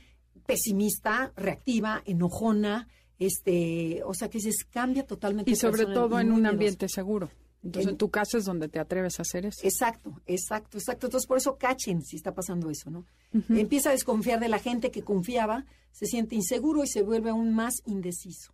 [0.46, 2.88] pesimista, reactiva, enojona,
[3.20, 5.52] este, o sea que se cambia totalmente.
[5.52, 7.30] Y sobre todo en un ambiente seguro.
[7.64, 9.62] Entonces, en, tu casa es donde te atreves a hacer eso.
[9.64, 11.08] Exacto, exacto, exacto.
[11.08, 13.06] Entonces, por eso cachen si está pasando eso, ¿no?
[13.50, 17.54] Empieza a desconfiar de la gente que confiaba, se siente inseguro y se vuelve aún
[17.56, 18.54] más indeciso.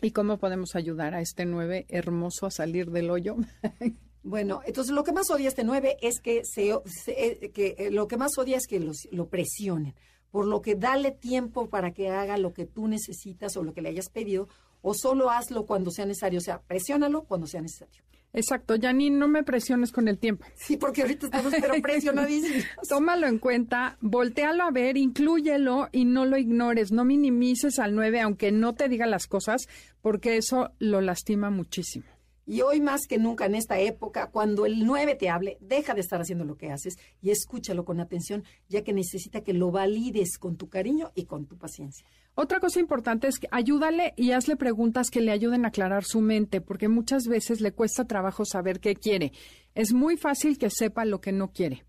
[0.00, 3.36] ¿Y cómo podemos ayudar a este nueve hermoso a salir del hoyo?
[4.22, 6.70] bueno, entonces lo que más odia este nueve es que, se,
[7.06, 9.94] eh, que eh, lo que más odia es que los, lo presionen.
[10.30, 13.82] Por lo que dale tiempo para que haga lo que tú necesitas o lo que
[13.82, 14.48] le hayas pedido,
[14.82, 16.38] o solo hazlo cuando sea necesario.
[16.38, 18.02] O sea, presiónalo cuando sea necesario.
[18.34, 20.46] Exacto, Janine, no me presiones con el tiempo.
[20.54, 22.64] Sí, porque ahorita estamos pero presionadísimos.
[22.88, 28.20] Tómalo en cuenta, voltealo a ver, inclúyelo y no lo ignores, no minimices al 9
[28.22, 29.68] aunque no te diga las cosas,
[30.00, 32.06] porque eso lo lastima muchísimo.
[32.46, 36.00] Y hoy más que nunca en esta época, cuando el 9 te hable, deja de
[36.00, 40.38] estar haciendo lo que haces y escúchalo con atención, ya que necesita que lo valides
[40.38, 42.06] con tu cariño y con tu paciencia.
[42.34, 46.22] Otra cosa importante es que ayúdale y hazle preguntas que le ayuden a aclarar su
[46.22, 49.32] mente, porque muchas veces le cuesta trabajo saber qué quiere.
[49.74, 51.84] Es muy fácil que sepa lo que no quiere.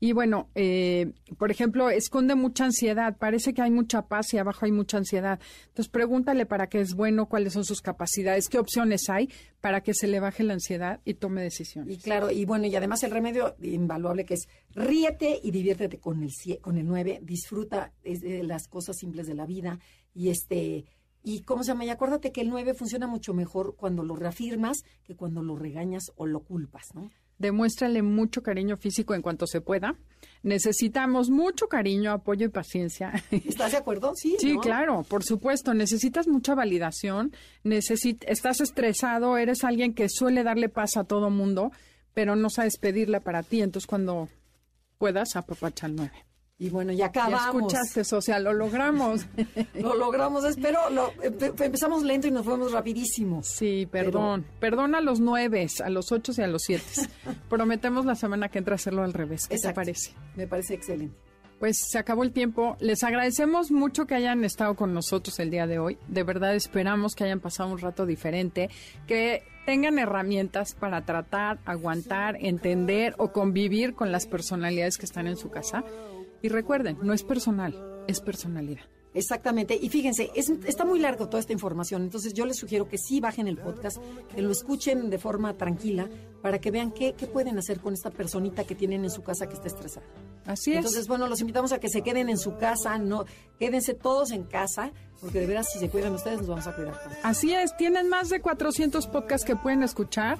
[0.00, 3.16] Y bueno, eh, por ejemplo, esconde mucha ansiedad.
[3.18, 5.40] Parece que hay mucha paz y abajo hay mucha ansiedad.
[5.68, 9.28] Entonces, pregúntale para qué es bueno, cuáles son sus capacidades, qué opciones hay
[9.60, 11.96] para que se le baje la ansiedad y tome decisiones.
[11.96, 16.22] Y claro, y bueno, y además el remedio invaluable que es ríete y diviértete con
[16.22, 16.30] el,
[16.60, 19.78] con el 9, disfruta de las cosas simples de la vida
[20.14, 20.84] y este...
[21.24, 24.84] Y cómo se llama, y acuérdate que el 9 funciona mucho mejor cuando lo reafirmas
[25.02, 27.10] que cuando lo regañas o lo culpas, ¿no?
[27.38, 29.94] Demuéstrale mucho cariño físico en cuanto se pueda.
[30.42, 33.12] Necesitamos mucho cariño, apoyo y paciencia.
[33.30, 34.12] ¿Estás de acuerdo?
[34.14, 34.36] Sí.
[34.38, 35.74] Sí, claro, por supuesto.
[35.74, 37.32] Necesitas mucha validación.
[37.64, 41.72] Necesit estás estresado, eres alguien que suele darle paz a todo mundo,
[42.14, 43.62] pero no sabes pedirla para ti.
[43.62, 44.28] Entonces, cuando
[44.98, 46.27] puedas, apapacha al nueve.
[46.60, 47.40] Y bueno, ya acabamos.
[47.40, 49.26] Ya escuchaste, social, lo logramos.
[49.74, 50.90] lo logramos, espero.
[50.90, 53.44] Lo, empezamos lento y nos fuimos rapidísimo.
[53.44, 54.44] Sí, perdón.
[54.58, 56.84] Perdón a los nueve, a los ocho y a los siete.
[57.48, 59.46] Prometemos la semana que entra hacerlo al revés.
[59.46, 60.12] ¿Qué te parece?
[60.34, 61.16] Me parece excelente.
[61.60, 62.76] Pues se acabó el tiempo.
[62.80, 65.96] Les agradecemos mucho que hayan estado con nosotros el día de hoy.
[66.08, 68.68] De verdad esperamos que hayan pasado un rato diferente,
[69.06, 75.36] que tengan herramientas para tratar, aguantar, entender o convivir con las personalidades que están en
[75.36, 75.84] su casa
[76.42, 78.84] y recuerden, no es personal, es personalidad.
[79.14, 79.78] Exactamente.
[79.80, 83.48] Y fíjense, está muy largo toda esta información, entonces yo les sugiero que sí bajen
[83.48, 83.98] el podcast,
[84.34, 86.08] que lo escuchen de forma tranquila
[86.42, 89.48] para que vean qué, qué pueden hacer con esta personita que tienen en su casa
[89.48, 90.06] que está estresada.
[90.46, 90.78] Así es.
[90.78, 93.24] Entonces, bueno, los invitamos a que se queden en su casa, no
[93.58, 97.02] quédense todos en casa, porque de veras si se cuidan ustedes nos vamos a cuidar
[97.02, 97.16] todos.
[97.22, 100.38] Así es, tienen más de 400 podcasts que pueden escuchar.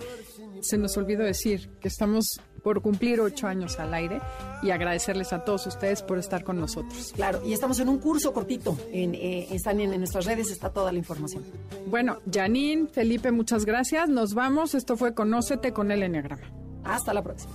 [0.61, 4.21] Se nos olvidó decir que estamos por cumplir ocho años al aire
[4.63, 7.15] y agradecerles a todos ustedes por estar con nosotros.
[7.17, 8.77] Claro, y estamos en un curso cortito.
[8.93, 11.45] En, eh, están en, nuestras redes, está toda la información.
[11.87, 14.11] Bueno, Janine, Felipe, muchas gracias.
[14.11, 14.75] Nos vamos.
[14.75, 16.43] Esto fue Conócete con el Enneagrama.
[16.85, 17.55] Hasta la próxima.